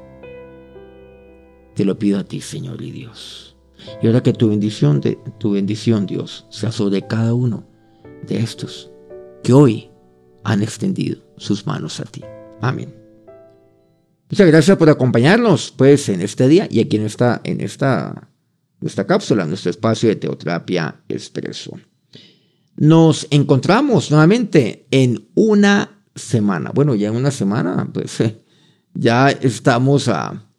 Te 1.74 1.84
lo 1.84 1.98
pido 1.98 2.18
a 2.18 2.24
ti, 2.24 2.40
Señor 2.40 2.82
y 2.82 2.90
Dios. 2.90 3.56
Y 4.02 4.06
ahora 4.06 4.22
que 4.22 4.32
tu 4.32 4.48
bendición, 4.48 5.00
de, 5.00 5.18
tu 5.38 5.52
bendición, 5.52 6.06
Dios, 6.06 6.46
sea 6.50 6.72
sobre 6.72 7.06
cada 7.06 7.34
uno 7.34 7.64
de 8.26 8.38
estos 8.38 8.90
que 9.42 9.52
hoy 9.52 9.90
han 10.44 10.62
extendido 10.62 11.20
sus 11.36 11.66
manos 11.66 12.00
a 12.00 12.04
ti. 12.04 12.22
Amén. 12.60 12.94
Muchas 14.30 14.46
gracias 14.46 14.76
por 14.76 14.88
acompañarnos, 14.88 15.72
pues, 15.76 16.08
en 16.08 16.20
este 16.22 16.48
día 16.48 16.66
y 16.70 16.80
aquí 16.80 16.96
en 16.96 17.04
esta, 17.04 17.40
en 17.44 17.60
esta, 17.60 18.30
nuestra 18.82 19.06
cápsula, 19.06 19.46
nuestro 19.46 19.70
espacio 19.70 20.08
de 20.08 20.16
Teoterapia 20.16 21.02
Expreso. 21.08 21.78
Nos 22.76 23.26
encontramos 23.30 24.10
nuevamente 24.10 24.86
en 24.90 25.28
una 25.34 26.04
semana. 26.14 26.72
Bueno, 26.74 26.94
ya 26.94 27.08
en 27.08 27.16
una 27.16 27.30
semana, 27.30 27.88
pues 27.92 28.20
eh, 28.20 28.42
ya 28.92 29.30
estamos 29.30 30.08
a, 30.08 30.50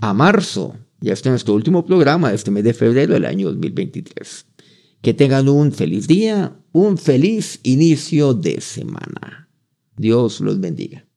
a 0.00 0.14
marzo. 0.14 0.76
Ya 1.00 1.14
está 1.14 1.30
nuestro 1.30 1.54
último 1.54 1.84
programa 1.84 2.28
de 2.28 2.36
este 2.36 2.50
mes 2.50 2.62
de 2.62 2.74
febrero 2.74 3.14
del 3.14 3.24
año 3.24 3.48
2023. 3.48 4.46
Que 5.00 5.14
tengan 5.14 5.48
un 5.48 5.72
feliz 5.72 6.06
día, 6.06 6.56
un 6.72 6.98
feliz 6.98 7.58
inicio 7.64 8.34
de 8.34 8.60
semana. 8.60 9.48
Dios 9.96 10.40
los 10.40 10.60
bendiga. 10.60 11.04